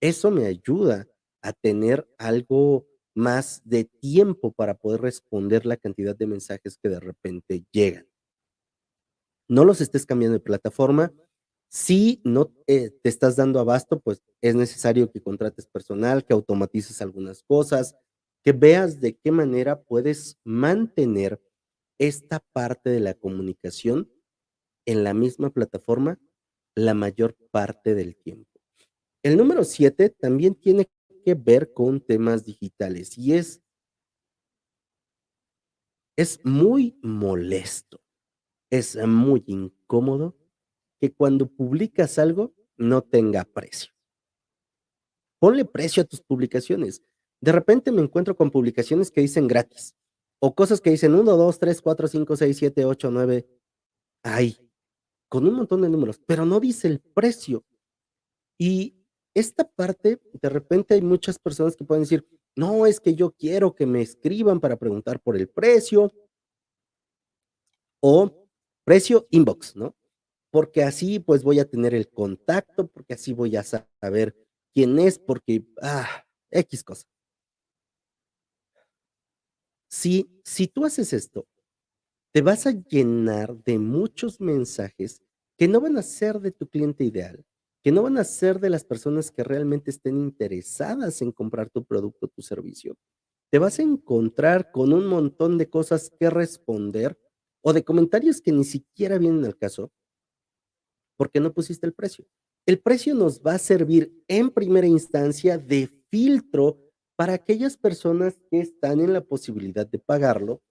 Eso 0.00 0.30
me 0.30 0.46
ayuda 0.46 1.08
a 1.42 1.52
tener 1.52 2.08
algo 2.18 2.86
más 3.14 3.62
de 3.64 3.84
tiempo 3.84 4.52
para 4.52 4.74
poder 4.74 5.02
responder 5.02 5.66
la 5.66 5.76
cantidad 5.76 6.16
de 6.16 6.26
mensajes 6.26 6.78
que 6.78 6.88
de 6.88 7.00
repente 7.00 7.64
llegan. 7.72 8.06
No 9.48 9.64
los 9.64 9.80
estés 9.80 10.06
cambiando 10.06 10.34
de 10.34 10.40
plataforma. 10.40 11.12
Si 11.68 12.20
no 12.24 12.52
eh, 12.66 12.90
te 13.02 13.08
estás 13.08 13.36
dando 13.36 13.60
abasto, 13.60 14.00
pues 14.00 14.22
es 14.40 14.54
necesario 14.54 15.10
que 15.10 15.22
contrates 15.22 15.66
personal, 15.66 16.24
que 16.24 16.32
automatices 16.32 17.02
algunas 17.02 17.42
cosas, 17.42 17.96
que 18.42 18.52
veas 18.52 19.00
de 19.00 19.16
qué 19.16 19.30
manera 19.30 19.82
puedes 19.82 20.38
mantener 20.44 21.40
esta 21.98 22.40
parte 22.52 22.90
de 22.90 23.00
la 23.00 23.14
comunicación 23.14 24.10
en 24.86 25.04
la 25.04 25.14
misma 25.14 25.50
plataforma 25.50 26.18
la 26.74 26.94
mayor 26.94 27.36
parte 27.50 27.94
del 27.94 28.16
tiempo. 28.16 28.50
El 29.22 29.36
número 29.36 29.64
siete 29.64 30.10
también 30.10 30.54
tiene 30.54 30.88
que 31.24 31.34
ver 31.34 31.72
con 31.72 32.00
temas 32.00 32.44
digitales 32.44 33.16
y 33.16 33.34
es, 33.34 33.62
es 36.16 36.44
muy 36.44 36.98
molesto, 37.02 38.00
es 38.70 38.96
muy 39.06 39.44
incómodo 39.46 40.36
que 41.00 41.12
cuando 41.12 41.46
publicas 41.46 42.18
algo 42.18 42.54
no 42.76 43.02
tenga 43.02 43.44
precio. 43.44 43.92
Ponle 45.38 45.64
precio 45.64 46.02
a 46.02 46.06
tus 46.06 46.20
publicaciones. 46.20 47.02
De 47.40 47.52
repente 47.52 47.90
me 47.90 48.02
encuentro 48.02 48.36
con 48.36 48.50
publicaciones 48.50 49.10
que 49.10 49.20
dicen 49.20 49.48
gratis 49.48 49.94
o 50.40 50.54
cosas 50.54 50.80
que 50.80 50.90
dicen 50.90 51.14
1, 51.14 51.36
2, 51.36 51.58
3, 51.58 51.82
4, 51.82 52.08
5, 52.08 52.36
6, 52.36 52.56
7, 52.56 52.84
8, 52.84 53.10
9. 53.10 53.48
Ay, 54.24 54.56
con 55.32 55.46
un 55.46 55.54
montón 55.54 55.80
de 55.80 55.88
números, 55.88 56.20
pero 56.26 56.44
no 56.44 56.60
dice 56.60 56.86
el 56.88 57.00
precio. 57.00 57.64
Y 58.58 58.94
esta 59.32 59.66
parte, 59.66 60.20
de 60.30 60.48
repente 60.50 60.92
hay 60.92 61.00
muchas 61.00 61.38
personas 61.38 61.74
que 61.74 61.86
pueden 61.86 62.02
decir, 62.02 62.28
no, 62.54 62.84
es 62.84 63.00
que 63.00 63.14
yo 63.14 63.30
quiero 63.32 63.74
que 63.74 63.86
me 63.86 64.02
escriban 64.02 64.60
para 64.60 64.76
preguntar 64.76 65.20
por 65.20 65.38
el 65.38 65.48
precio 65.48 66.12
o 68.02 68.46
precio 68.84 69.26
inbox, 69.30 69.74
¿no? 69.74 69.96
Porque 70.50 70.82
así 70.82 71.18
pues 71.18 71.42
voy 71.42 71.60
a 71.60 71.70
tener 71.70 71.94
el 71.94 72.10
contacto, 72.10 72.88
porque 72.88 73.14
así 73.14 73.32
voy 73.32 73.56
a 73.56 73.62
saber 73.62 74.36
quién 74.74 74.98
es, 74.98 75.18
porque, 75.18 75.64
ah, 75.80 76.26
X 76.50 76.84
cosa. 76.84 77.06
Si, 79.88 80.30
si 80.44 80.68
tú 80.68 80.84
haces 80.84 81.14
esto, 81.14 81.46
te 82.32 82.40
vas 82.42 82.66
a 82.66 82.72
llenar 82.72 83.56
de 83.62 83.78
muchos 83.78 84.40
mensajes 84.40 85.22
que 85.58 85.68
no 85.68 85.80
van 85.80 85.98
a 85.98 86.02
ser 86.02 86.40
de 86.40 86.50
tu 86.50 86.66
cliente 86.66 87.04
ideal, 87.04 87.44
que 87.82 87.92
no 87.92 88.02
van 88.02 88.16
a 88.16 88.24
ser 88.24 88.58
de 88.58 88.70
las 88.70 88.84
personas 88.84 89.30
que 89.30 89.44
realmente 89.44 89.90
estén 89.90 90.18
interesadas 90.18 91.20
en 91.20 91.32
comprar 91.32 91.68
tu 91.70 91.84
producto 91.84 92.26
o 92.26 92.28
tu 92.28 92.42
servicio. 92.42 92.96
Te 93.50 93.58
vas 93.58 93.78
a 93.78 93.82
encontrar 93.82 94.72
con 94.72 94.94
un 94.94 95.06
montón 95.06 95.58
de 95.58 95.68
cosas 95.68 96.10
que 96.18 96.30
responder 96.30 97.18
o 97.62 97.72
de 97.74 97.84
comentarios 97.84 98.40
que 98.40 98.50
ni 98.50 98.64
siquiera 98.64 99.18
vienen 99.18 99.44
al 99.44 99.56
caso 99.56 99.92
porque 101.16 101.38
no 101.38 101.52
pusiste 101.52 101.86
el 101.86 101.92
precio. 101.92 102.26
El 102.66 102.80
precio 102.80 103.14
nos 103.14 103.42
va 103.42 103.54
a 103.54 103.58
servir 103.58 104.24
en 104.26 104.50
primera 104.50 104.86
instancia 104.86 105.58
de 105.58 105.88
filtro 106.10 106.80
para 107.14 107.34
aquellas 107.34 107.76
personas 107.76 108.40
que 108.50 108.60
están 108.60 109.00
en 109.00 109.12
la 109.12 109.20
posibilidad 109.20 109.86
de 109.86 109.98
pagarlo. 109.98 110.62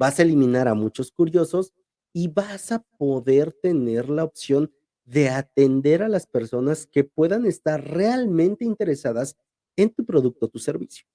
Vas 0.00 0.18
a 0.18 0.22
eliminar 0.22 0.66
a 0.66 0.72
muchos 0.72 1.12
curiosos 1.12 1.74
y 2.14 2.28
vas 2.28 2.72
a 2.72 2.78
poder 2.96 3.52
tener 3.52 4.08
la 4.08 4.24
opción 4.24 4.72
de 5.04 5.28
atender 5.28 6.02
a 6.02 6.08
las 6.08 6.26
personas 6.26 6.86
que 6.86 7.04
puedan 7.04 7.44
estar 7.44 7.86
realmente 7.86 8.64
interesadas 8.64 9.36
en 9.76 9.90
tu 9.90 10.06
producto 10.06 10.46
o 10.46 10.48
tu 10.48 10.58
servicio. 10.58 11.06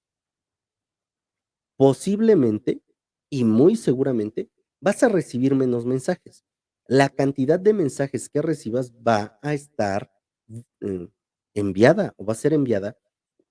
Posiblemente 1.76 2.80
y 3.28 3.42
muy 3.42 3.74
seguramente 3.74 4.52
vas 4.80 5.02
a 5.02 5.08
recibir 5.08 5.56
menos 5.56 5.84
mensajes. 5.84 6.44
La 6.86 7.08
cantidad 7.08 7.58
de 7.58 7.72
mensajes 7.72 8.28
que 8.28 8.40
recibas 8.40 8.92
va 8.92 9.36
a 9.42 9.52
estar 9.52 10.12
mm, 10.46 11.06
enviada 11.54 12.14
o 12.18 12.24
va 12.24 12.34
a 12.34 12.36
ser 12.36 12.52
enviada 12.52 12.96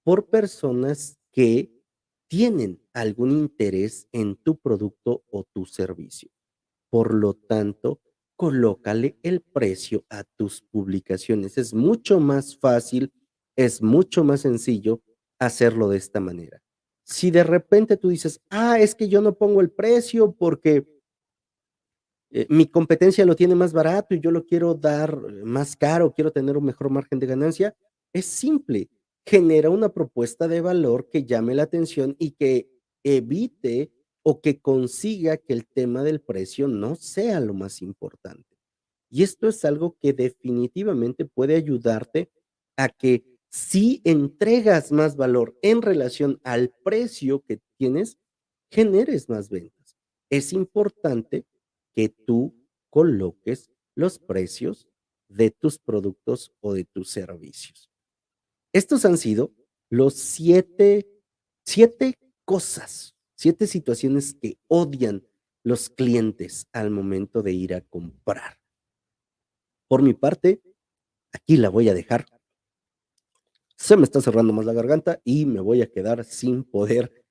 por 0.02 0.30
personas 0.30 1.20
que 1.34 1.75
tienen 2.28 2.82
algún 2.94 3.32
interés 3.32 4.08
en 4.12 4.36
tu 4.36 4.58
producto 4.58 5.24
o 5.30 5.44
tu 5.44 5.66
servicio. 5.66 6.30
Por 6.90 7.14
lo 7.14 7.34
tanto, 7.34 8.02
colócale 8.36 9.18
el 9.24 9.42
precio 9.42 10.06
a 10.10 10.24
tus 10.24 10.62
publicaciones. 10.62 11.58
Es 11.58 11.74
mucho 11.74 12.20
más 12.20 12.58
fácil, 12.58 13.14
es 13.56 13.82
mucho 13.82 14.24
más 14.24 14.42
sencillo 14.42 15.02
hacerlo 15.40 15.90
de 15.90 15.98
esta 15.98 16.20
manera. 16.20 16.62
Si 17.04 17.32
de 17.32 17.44
repente 17.44 17.98
tú 17.98 18.10
dices, 18.10 18.42
ah, 18.50 18.80
es 18.80 18.96
que 18.96 19.08
yo 19.08 19.22
no 19.22 19.38
pongo 19.38 19.62
el 19.62 19.70
precio 19.70 20.32
porque 20.34 20.86
eh, 22.32 22.48
mi 22.50 22.66
competencia 22.66 23.26
lo 23.26 23.36
tiene 23.36 23.56
más 23.56 23.72
barato 23.72 24.16
y 24.16 24.20
yo 24.20 24.32
lo 24.32 24.46
quiero 24.46 24.74
dar 24.74 25.16
más 25.44 25.76
caro, 25.76 26.14
quiero 26.14 26.32
tener 26.32 26.58
un 26.58 26.66
mejor 26.66 26.90
margen 26.90 27.20
de 27.20 27.28
ganancia, 27.28 27.76
es 28.12 28.26
simple. 28.26 28.90
Genera 29.26 29.70
una 29.70 29.90
propuesta 29.90 30.48
de 30.48 30.62
valor 30.62 31.10
que 31.10 31.26
llame 31.26 31.56
la 31.56 31.64
atención 31.64 32.16
y 32.20 32.32
que 32.32 32.70
evite 33.04 33.92
o 34.24 34.42
que 34.42 34.60
consiga 34.60 35.38
que 35.38 35.54
el 35.54 35.68
tema 35.68 36.04
del 36.04 36.22
precio 36.22 36.68
no 36.68 36.96
sea 36.96 37.40
lo 37.40 37.54
más 37.54 37.82
importante. 37.82 38.56
Y 39.10 39.24
esto 39.24 39.48
es 39.48 39.64
algo 39.66 39.98
que 40.02 40.14
definitivamente 40.14 41.26
puede 41.26 41.56
ayudarte 41.56 42.32
a 42.76 42.90
que 42.90 43.24
si 43.50 44.02
entregas 44.04 44.92
más 44.92 45.16
valor 45.16 45.58
en 45.62 45.82
relación 45.82 46.42
al 46.44 46.74
precio 46.84 47.42
que 47.48 47.62
tienes, 47.78 48.18
generes 48.70 49.30
más 49.30 49.50
ventas. 49.50 49.96
Es 50.30 50.52
importante 50.52 51.46
que 51.94 52.10
tú 52.10 52.54
coloques 52.90 53.72
los 53.96 54.20
precios 54.20 54.88
de 55.30 55.52
tus 55.52 55.80
productos 55.80 56.52
o 56.60 56.74
de 56.74 56.84
tus 56.84 57.10
servicios. 57.12 57.95
Estos 58.76 59.06
han 59.06 59.18
sido 59.18 59.54
los 59.90 60.16
siete, 60.16 61.08
siete 61.64 62.20
cosas 62.44 63.16
Siete 63.38 63.68
situaciones 63.68 64.34
que 64.34 64.58
odian 64.68 65.26
los 65.64 65.90
clientes 65.90 66.68
al 66.72 66.90
momento 66.90 67.42
de 67.42 67.52
ir 67.52 67.74
a 67.74 67.82
comprar. 67.82 68.60
Por 69.88 70.02
mi 70.02 70.14
parte, 70.14 70.62
aquí 71.32 71.58
la 71.58 71.70
voy 71.70 71.90
a 71.90 71.94
dejar. 71.94 72.26
Se 73.76 73.98
me 73.98 74.04
está 74.04 74.22
cerrando 74.22 74.54
más 74.54 74.66
la 74.66 74.74
garganta 74.74 75.20
y 75.24 75.46
me 75.46 75.60
voy 75.60 75.82
a 75.82 75.92
quedar 75.92 76.24
sin 76.24 76.64
poder 76.64 77.26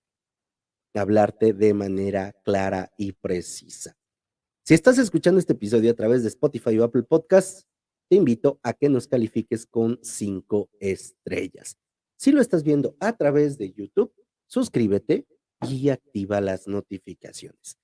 hablarte 0.95 1.53
de 1.53 1.75
manera 1.75 2.33
clara 2.45 2.93
y 2.99 3.13
precisa. 3.13 3.97
Si 4.63 4.75
estás 4.75 4.99
escuchando 4.99 5.41
este 5.41 5.55
episodio 5.55 5.91
a 5.91 5.95
través 5.95 6.23
de 6.23 6.29
Spotify 6.29 6.79
o 6.79 6.85
Apple 6.85 7.03
Podcasts, 7.03 7.67
te 8.09 8.17
invito 8.17 8.61
a 8.63 8.73
que 8.73 8.89
nos 8.89 9.07
califiques 9.07 9.67
con 9.67 9.99
cinco 10.03 10.71
estrellas. 10.79 11.79
Si 12.17 12.33
lo 12.33 12.41
estás 12.41 12.63
viendo 12.63 12.97
a 13.01 13.17
través 13.17 13.59
de 13.59 13.73
YouTube, 13.73 14.13
suscríbete 14.47 15.27
y 15.69 15.89
activa 15.89 16.41
las 16.41 16.69
notificaciones. 16.69 17.79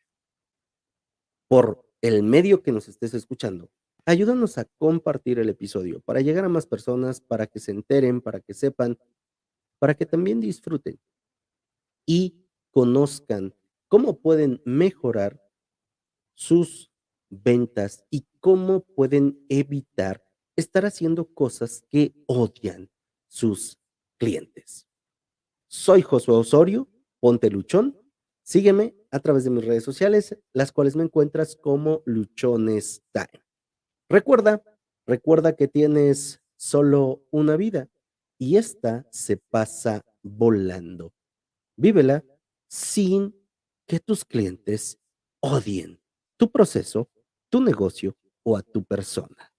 Por 1.48 1.85
el 2.00 2.22
medio 2.22 2.62
que 2.62 2.72
nos 2.72 2.88
estés 2.88 3.14
escuchando, 3.14 3.70
ayúdanos 4.04 4.59
a 4.59 4.64
compartir 4.64 5.38
el 5.38 5.48
episodio 5.48 6.00
para 6.00 6.20
llegar 6.20 6.44
a 6.44 6.48
más 6.48 6.66
personas, 6.66 7.20
para 7.20 7.46
que 7.46 7.59
se 7.59 7.72
enteren, 7.72 8.20
para 8.20 8.40
que 8.40 8.54
sepan, 8.54 8.98
para 9.78 9.94
que 9.94 10.06
también 10.06 10.40
disfruten 10.40 10.98
y 12.06 12.46
conozcan 12.70 13.54
cómo 13.88 14.20
pueden 14.20 14.62
mejorar 14.64 15.42
sus 16.35 16.90
ventas 17.28 18.04
y 18.11 18.26
cómo 18.40 18.81
pueden 18.81 19.44
evitar 19.48 20.24
estar 20.57 20.85
haciendo 20.85 21.26
cosas 21.33 21.85
que 21.88 22.14
odian 22.26 22.90
sus 23.29 23.79
clientes. 24.18 24.88
Soy 25.68 26.03
Josué 26.03 26.35
Osorio 26.35 26.88
Ponte 27.20 27.50
Luchón. 27.50 27.96
Sígueme 28.42 28.96
a 29.11 29.20
través 29.20 29.44
de 29.44 29.50
mis 29.50 29.64
redes 29.64 29.85
sociales, 29.85 30.37
las 30.53 30.72
cuales 30.72 30.96
me 30.96 31.05
encuentras 31.05 31.55
como 31.55 32.03
Luchones 32.07 33.03
Time. 33.12 33.44
Recuerda, 34.09 34.62
recuerda 35.07 35.55
que 35.55 35.68
tienes 35.68 36.42
solo 36.57 37.22
una 37.31 37.57
vida 37.57 37.88
y 38.38 38.57
esta 38.57 39.07
se 39.11 39.37
pasa 39.37 40.05
volando. 40.22 41.12
Vívela 41.76 42.24
sin 42.68 43.37
que 43.87 44.00
tus 44.00 44.24
clientes 44.24 44.98
odien 45.40 46.00
tu 46.37 46.50
proceso, 46.50 47.11
tu 47.50 47.61
negocio 47.61 48.16
o 48.44 48.57
a 48.57 48.62
tu 48.62 48.83
persona. 48.83 49.49